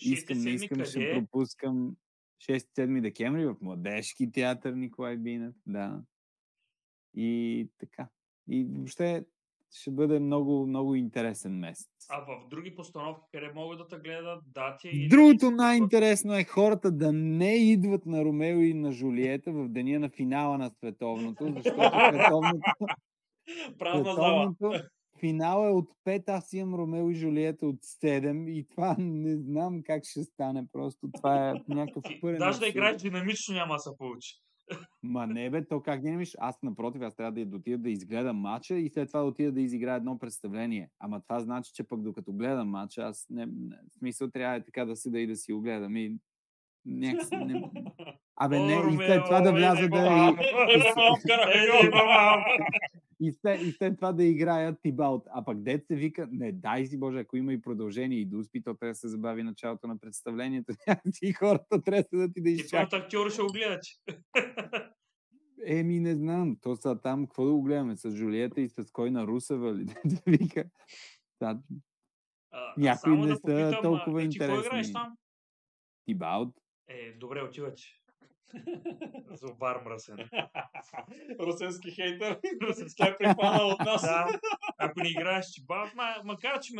[0.00, 1.96] искам, не искам, ще пропускам
[2.50, 5.54] 6-7 декември в Младежки театър Николай Бинев.
[5.66, 6.02] Да.
[7.14, 8.08] И така.
[8.48, 9.24] И въобще
[9.72, 11.88] ще бъде много, много интересен месец.
[12.10, 14.88] А в други постановки, къде могат да те гледат дати?
[14.88, 20.00] или- Другото най-интересно е хората да не идват на Ромео и на Жулиета в деня
[20.00, 22.60] на финала на световното, защото световното,
[23.78, 24.72] Празна световното
[25.20, 29.82] финал е от 5, аз имам Ромео и Жулиета от 7 и това не знам
[29.84, 31.08] как ще стане просто.
[31.14, 34.34] Това е някакъв пълен Даже да играеш динамично няма да се получи.
[35.02, 36.36] Ма не бе, то как динамиш?
[36.38, 39.60] Аз напротив, аз трябва да отида да изгледам матча и след това да отида да
[39.60, 40.90] изиграя едно представление.
[40.98, 44.64] Ама това значи, че пък докато гледам матча, аз не, не в смисъл трябва е
[44.64, 45.96] така да седа и да си го гледам.
[45.96, 46.16] И
[46.86, 47.70] някакси, не...
[48.36, 50.36] Абе не, и след това да вляза да
[50.74, 50.82] и,
[53.20, 55.26] И, след, и след това да играя Тибалт.
[55.30, 58.62] А пък дет се вика, не дай си Боже, ако има и продължение и дуспи,
[58.62, 60.72] то трябва да се забави началото на представлението.
[61.22, 62.90] и хората трябва да ти да изчакат.
[62.90, 63.94] първото актьор ще го гледа, че.
[65.66, 66.56] Еми, не знам.
[66.60, 67.96] То са там, какво да го гледаме?
[67.96, 69.84] С Жулиета и с кой на Русева ли?
[70.04, 70.64] Да вика.
[71.40, 71.60] Да,
[72.50, 74.92] А, Някои не да са попитам, а, толкова е, Ти какво играеш интересни.
[74.92, 75.16] там?
[76.06, 76.54] Тибалт.
[76.88, 77.82] Е, добре, отивате.
[79.32, 80.16] За бар мръсен.
[81.40, 82.40] Русенски хейтър.
[82.96, 84.02] Тя е припаднал от нас.
[84.02, 84.26] да,
[84.78, 86.74] ако не играеш чибал, ма, макар че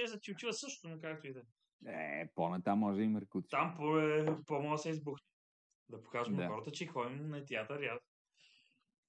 [0.00, 1.40] е да ти отива също, но както и да.
[1.86, 2.20] е.
[2.20, 3.48] Е, по-натам може и Меркуци.
[3.50, 3.68] Там
[4.00, 5.26] е, по-мога да се избухне.
[5.88, 6.42] Да покажем Да.
[6.42, 7.80] на хората, че ходим на театър.
[7.80, 8.00] и аз-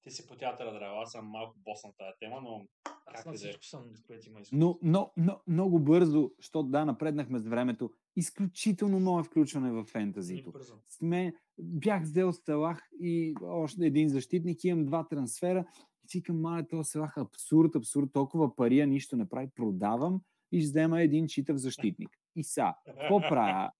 [0.03, 1.01] Ти си по театъра, драва.
[1.01, 2.67] Аз съм малко бос на тази тема, но
[3.05, 4.57] Аз на всичко съм, което има изкуство.
[4.57, 7.91] Но, но, но много бързо, защото да, напреднахме с времето.
[8.15, 10.53] Изключително мое включване в фентазито.
[10.89, 15.65] Сме, бях взел Салах и още един защитник, имам два трансфера.
[16.05, 19.47] И си към, мале, този Салах абсурд, абсурд, толкова пари, а нищо не прави.
[19.55, 22.09] Продавам и ще взема един читав защитник.
[22.35, 23.71] И са, какво правя?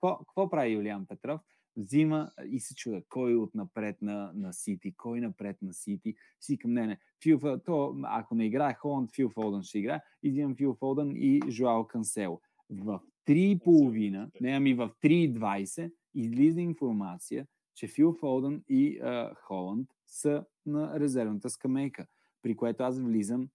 [0.00, 1.40] Какво прави Юлиан Петров?
[1.80, 6.14] Взима и се чуда кой от напред на, на Сити, кой напред на Сити.
[6.40, 6.98] Си към не, не.
[7.22, 10.00] Фил, то, ако не играе Холанд, Фил Фолдън ще играе.
[10.22, 12.40] И взимам Фил Фолдън и Жуал Кансело.
[12.70, 20.44] В 3.30, не, ами в 3.20 излиза информация, че Фил Фолдън и а, Холанд са
[20.66, 22.06] на резервната скамейка,
[22.42, 23.48] при което аз влизам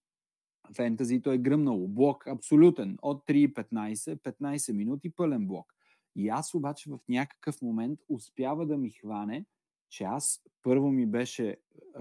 [0.76, 1.88] фентазито е гръмнало.
[1.88, 2.98] Блок абсолютен.
[3.02, 5.75] От 3.15, 15 минути пълен блок.
[6.16, 9.44] И аз обаче в някакъв момент успява да ми хване,
[9.90, 11.56] че аз първо ми беше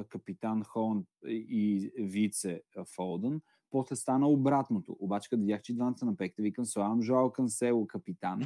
[0.10, 2.62] капитан Холанд и вице
[2.96, 4.98] Фолдън, после стана обратното.
[5.00, 8.42] Обаче, като видях, че двамата на пекта, викам, слагам Жоал Кансело капитан,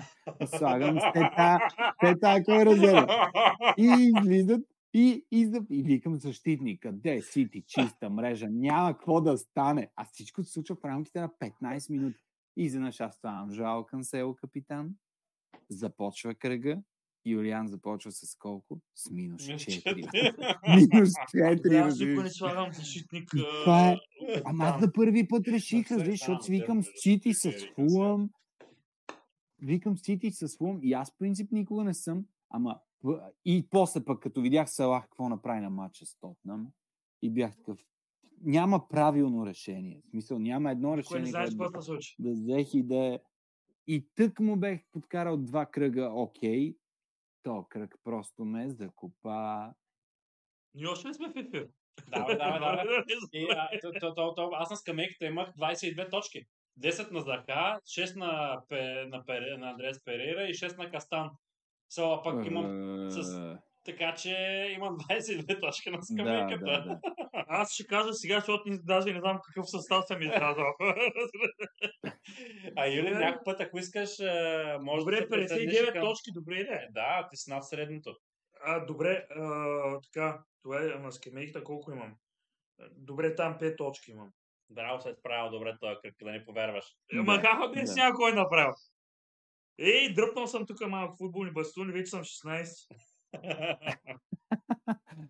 [0.57, 1.59] слагам Стета,
[1.95, 3.09] Стета, кой е резерв.
[3.77, 4.61] И излизат
[4.93, 9.91] и, и, за- и викам защитник, къде е Сити, чиста мрежа, няма какво да стане.
[9.95, 12.19] А всичко се случва в рамките на 15 минути.
[12.57, 14.95] И изведнъж аз ставам Жоал Кансело капитан,
[15.69, 16.81] започва кръга,
[17.25, 18.81] Юлиан започва с колко?
[18.95, 19.95] С минус 4.
[20.75, 23.29] Минус 4, Да, аз никой не слагам защитник.
[23.63, 23.97] Това е-
[24.45, 26.87] Ама аз за първи път реших, защото си викам с
[27.33, 28.29] се вика, Фулъм.
[29.61, 32.25] Викам Сити с Фулъм и аз принцип никога не съм.
[32.49, 32.79] Ама
[33.45, 36.67] И после пък, като видях Салах какво направи на матча с Тотнам,
[37.21, 37.79] и бях такъв,
[38.41, 40.01] няма правилно решение.
[40.05, 43.19] В смисъл, няма едно решение, което да, да взех и да е...
[43.89, 46.75] И тък му бех подкарал два кръга, окей,
[47.43, 49.69] то кръг просто ме закопа.
[50.75, 51.67] Ние още не сме в ефир.
[52.09, 53.03] Да, бе, да, бе, да, бе.
[53.33, 56.45] И, а, то, то, то, то, аз на скамейката имах 22 точки.
[56.79, 61.29] 10 на Заха, 6 на, Пе, на, Пере, на Андрес Перейра и 6 на Кастан.
[61.91, 62.65] So, а пък имам,
[63.11, 64.29] с- Е, така че
[64.75, 66.65] имам 22 точки на Да, скамейката.
[66.65, 66.99] да, да.
[67.51, 70.73] Аз ще кажа сега, защото даже не знам какъв състав съм изказал.
[72.75, 74.09] А Юли, някой път, ако искаш,
[74.81, 76.87] може Добре, да се присъединиш 59 към- точки, добре ли е?
[76.91, 78.15] Да, ти си над средното.
[78.63, 82.15] А, добре, а, така, това е на скамейката колко имам?
[82.91, 84.31] Добре, там 5 точки имам.
[84.69, 86.85] Драго се е справил добре този кръг, да не повярваш.
[87.13, 87.87] Да, Ма как да.
[87.87, 88.73] си някой направил?
[89.79, 92.87] Ей, дръпнал съм тук малко футболни бастуни, вече съм 16.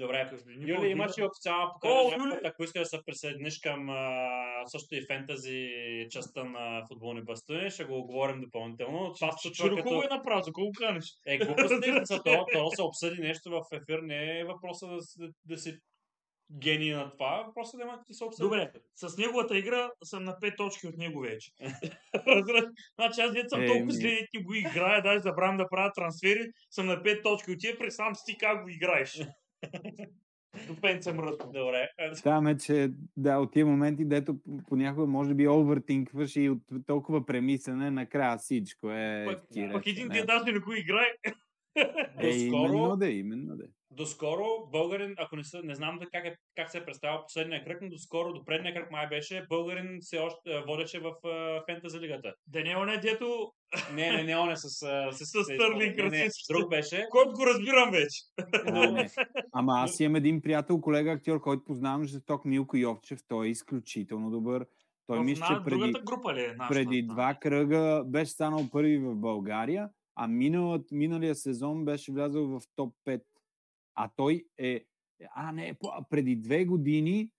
[0.00, 0.86] Добре, Юли, по-видно.
[0.86, 2.40] имаш ли официална покана, Юли!
[2.44, 5.70] ако искаш да се присъединиш към а, също и фентази
[6.10, 9.12] частта на футболни бастуни, ще го оговорим допълнително.
[9.14, 10.02] Това се случва като...
[10.02, 11.04] е направил, за колко каниш?
[11.26, 15.30] Е, глупости, за то, то се обсъди нещо в ефир, не е въпроса да, си-
[15.44, 15.78] да си
[16.58, 18.44] гений на това, въпросът е да има да се обсъди.
[18.44, 21.50] Добре, с неговата игра съм на 5 точки от него вече.
[22.94, 23.68] Значи аз дете съм Еми.
[23.68, 27.58] толкова зле, ни го играя, даже забравям да правя трансфери, съм на 5 точки от
[27.58, 29.20] тия, представям си ти как го играеш.
[30.66, 31.52] До пен съм рътно.
[31.52, 31.88] Добре.
[32.22, 34.36] Там е, че да, от тия моменти, дето
[34.68, 39.24] понякога може би овертинкваш и от толкова премислене, накрая всичко е...
[39.26, 41.06] Пък, ти пък един ден даже не го играе.
[42.18, 43.64] Е, Доскоро- именно да, именно да.
[44.00, 47.64] Доскоро българин, ако не, са, не знам да как, е, как се е представил последния
[47.64, 52.00] кръг, но доскоро, до предния кръг май беше, българин се още водеше в а, фентази
[52.00, 52.34] лигата.
[52.46, 53.52] Да не е оне, дето,
[53.94, 54.82] Не, не, не, он е с...
[54.82, 56.52] а, с, С Стърлинг не, не, расистите.
[56.52, 57.06] друг беше.
[57.10, 58.18] който го разбирам вече.
[58.66, 59.10] А, не.
[59.52, 63.20] Ама аз имам един приятел, колега актьор, който познавам жесток Милко Йовчев.
[63.28, 64.66] Той е изключително добър.
[65.06, 66.74] Той мисля, на- че преди, другата група ли е нашата?
[66.74, 72.60] преди два кръга беше станал първи в България, а миналът, миналия сезон беше влязъл в
[72.76, 73.22] топ 5.
[74.04, 74.84] А той е...
[75.34, 75.78] А, не,
[76.10, 77.30] преди две години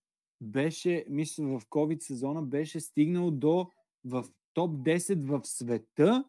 [0.41, 3.69] беше, мисля, в COVID сезона беше стигнал до
[4.05, 6.23] в топ 10 в света.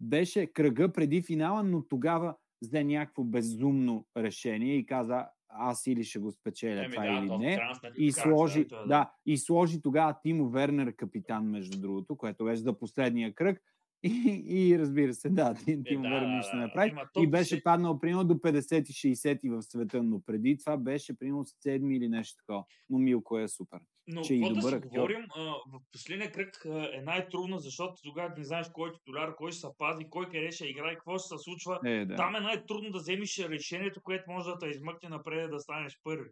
[0.00, 6.18] Беше кръга преди финала, но тогава взе някакво безумно решение и каза, аз или ще
[6.18, 7.60] го спечеля Еми това да, или не.
[7.96, 8.84] И сложи, е, да.
[8.86, 13.62] да, и сложи тогава Тимо Вернер капитан, между другото, което беше за последния кръг.
[14.04, 16.56] И, и разбира се, да, Ти- Тимо да, Вернер да, да.
[16.56, 16.90] не направи.
[16.90, 17.62] Има И беше 10.
[17.62, 22.64] паднал примерно до 50-60 в света, но преди това беше примерно седми или нещо такова.
[22.90, 23.80] Но Милко е супер.
[24.06, 24.90] Но че и какво да добър си актьор.
[24.90, 29.34] говорим, а, в последния кръг а, е най-трудно, защото тогава не знаеш кой е титуляр,
[29.34, 31.80] кой ще се пази, кой къде ще играе, какво ще се случва.
[31.84, 32.16] Е, да.
[32.16, 36.30] Там е най-трудно да вземеш решението, което може да те измъкне напред да станеш първи.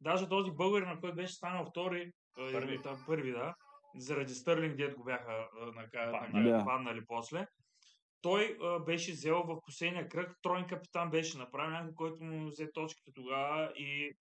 [0.00, 2.74] Даже този българин, на който беше станал втори, Първи.
[2.74, 3.54] или там първи, да,
[4.00, 6.10] заради Стърлинг, дед го бяха нака,
[6.42, 7.04] Да.
[7.08, 7.46] после.
[8.20, 12.72] Той а, беше взел в последния кръг, троен капитан беше направил някой, който му взе
[12.72, 14.12] точките тогава и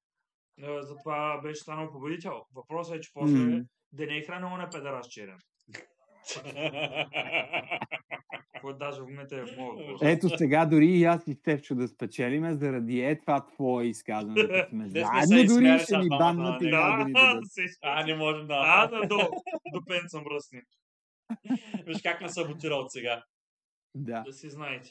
[0.64, 2.42] а, затова беше станал победител.
[2.56, 3.62] Въпросът е, че после М.
[3.92, 5.40] да не е хранил на педерас черен.
[8.62, 10.02] Който даже в момента е в моят глас.
[10.04, 14.48] Ето сега дори и аз и Стефчо да спечелиме заради е това твое изказване.
[14.48, 16.76] като сме Заедно дори ще ни баннат и нали?
[16.76, 17.42] няма да ни Да,
[17.82, 18.64] а, не можем да.
[18.66, 19.18] А, да, до,
[19.74, 20.62] до пен съм ръсни.
[21.86, 23.24] Виж как ме саботира от сега.
[23.96, 24.22] Да.
[24.22, 24.90] Да си знаете.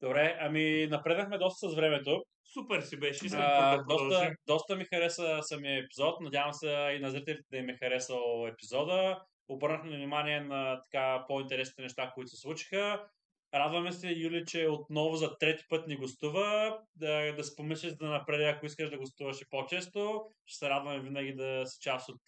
[0.00, 2.24] Добре, ами напреднахме доста с времето.
[2.52, 3.26] Супер си беше.
[3.32, 6.20] А, да доста, доста ми хареса самия епизод.
[6.20, 9.22] Надявам се и на зрителите да им е харесал епизода.
[9.50, 13.06] Обърнахме внимание на така по-интересните неща, които се случиха.
[13.54, 16.78] Радваме се, Юли, че отново за трети път ни гостува.
[16.94, 20.24] Да, да си помислиш да напреде, ако искаш да гостуваш и по-често.
[20.46, 22.20] Ще се радваме винаги да си част от,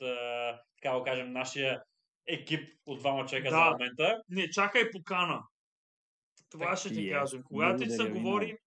[0.83, 1.83] така да кажем, нашия
[2.27, 3.57] екип от двама човека Да.
[3.57, 4.23] за момента.
[4.29, 5.43] Не, чакай покана.
[6.51, 7.21] Това Так, ще ти yes.
[7.21, 7.43] кажем.
[7.43, 8.59] Когато ти се говори, много.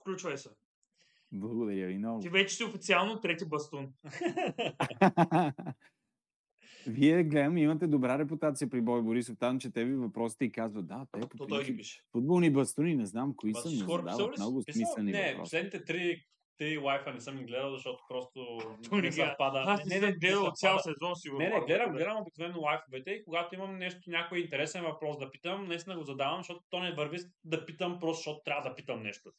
[0.00, 0.48] включвай се.
[1.32, 2.20] Благодаря ви много.
[2.20, 3.92] Ти вече си официално трети бастун.
[6.86, 9.36] Вие, гледам, имате добра репутация при Бой Борисов.
[9.38, 12.02] Там чете ви въпросите и казват, да, те по То той ги пише.
[12.12, 15.40] футболни бастуни, не знам кои са, но задават много смислени Не, въпроси.
[15.40, 16.24] последните три,
[16.58, 18.58] три лайфа не съм ги гледал, защото просто
[18.92, 19.62] не съвпада.
[19.66, 21.44] Аз не, не, не гледал цял сезон сигурно.
[21.44, 21.98] Не, не, гледам, да.
[21.98, 26.40] гледам обикновено лайфовете и когато имам нещо, някой интересен въпрос да питам, наистина го задавам,
[26.40, 29.30] защото то не върви да питам просто, защото трябва да питам нещо.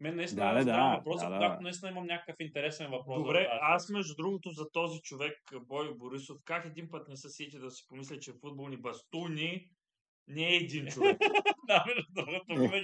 [0.00, 1.36] Мен наистина Да, да, да, задавам да, въпроса, да, да.
[1.36, 3.22] когато наистина имам някакъв интересен въпрос.
[3.22, 5.34] Добре, да аз между другото за този човек,
[5.68, 9.70] Бой Борисов, как един път не се сети да си помисля, че футболни бастуни
[10.28, 11.18] Не е един човек.
[11.66, 12.82] да, между другото, Е.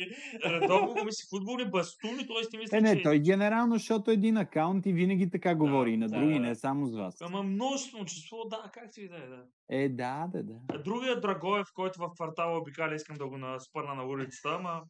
[0.51, 2.49] Редовно го мисли футболни бастуни, т.е.
[2.51, 3.03] ти мисли, Е, не, че...
[3.03, 6.41] той генерално, защото е един акаунт и винаги така говори и на да, други, да.
[6.41, 7.21] не само с вас.
[7.21, 9.45] Ама множествено число, да, как си да е, да.
[9.71, 10.55] Е, да, да, да.
[10.69, 14.83] А Другият Драгоев, който в квартала обикаля, искам да го наспърна на улицата, ама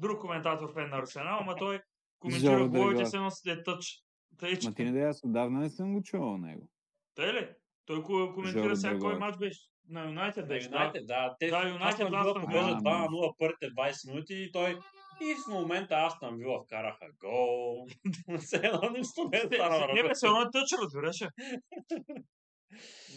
[0.00, 1.80] друг коментатор фен на Арсенал, ама той
[2.18, 3.08] коментира головите Драгоев.
[3.08, 4.02] с едно след тъч.
[4.64, 6.68] Ма ти не да, аз отдавна не съм го чувал него.
[7.14, 7.48] Тъй ли?
[7.86, 9.60] Той ко- коментира сега кой матч беше.
[9.88, 10.76] На Юнайтед Да, беше, да.
[10.76, 11.36] Юнайтед, да.
[11.38, 12.80] Те, Да, Юнайтед, Астон Вила Астон побежда Вила.
[12.80, 14.78] 2-0 първите 20 минути и той
[15.22, 17.86] и в момента Астон Вила вкараха гол.
[18.38, 19.92] Все едно нищо не е станало.
[19.94, 21.16] Не бе, се едно е тъч, разбираш.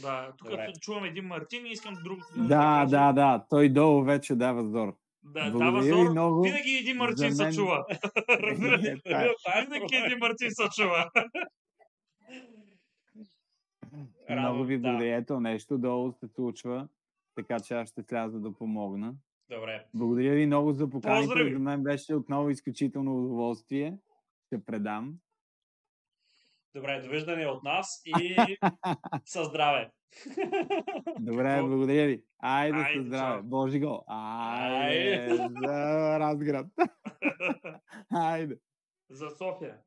[0.02, 0.50] Да, тук
[0.82, 2.20] чувам един Мартин и искам друг.
[2.38, 3.46] Да, да, да.
[3.50, 4.96] Той долу вече дава зор.
[5.24, 6.12] Да, Благодаря ви зор.
[6.12, 6.42] много.
[6.42, 7.86] Винаги един Мартин се чува.
[8.30, 8.84] Разбираш?
[8.86, 9.66] Е, това е.
[9.66, 11.12] Винаги един Мартин се чува.
[14.30, 14.82] Много ви да.
[14.82, 15.16] благодаря.
[15.16, 16.88] Ето нещо долу се случва,
[17.36, 19.16] така че аз ще сляза да помогна.
[19.50, 19.86] Добре.
[19.94, 21.54] Благодаря ви много за поканите.
[21.54, 23.98] За мен беше отново изключително удоволствие.
[24.46, 25.14] Ще предам.
[26.76, 28.36] Добре, довиждане от нас и
[29.26, 29.92] със здраве.
[31.20, 32.24] Добре, благодаря ви.
[32.40, 33.34] Айде, Айде, със здраве.
[33.34, 33.44] чао.
[33.44, 34.04] Божи го.
[34.08, 35.36] Айде, Айде.
[35.36, 36.68] за Разград.
[38.14, 38.58] Айде.
[39.10, 39.78] За София.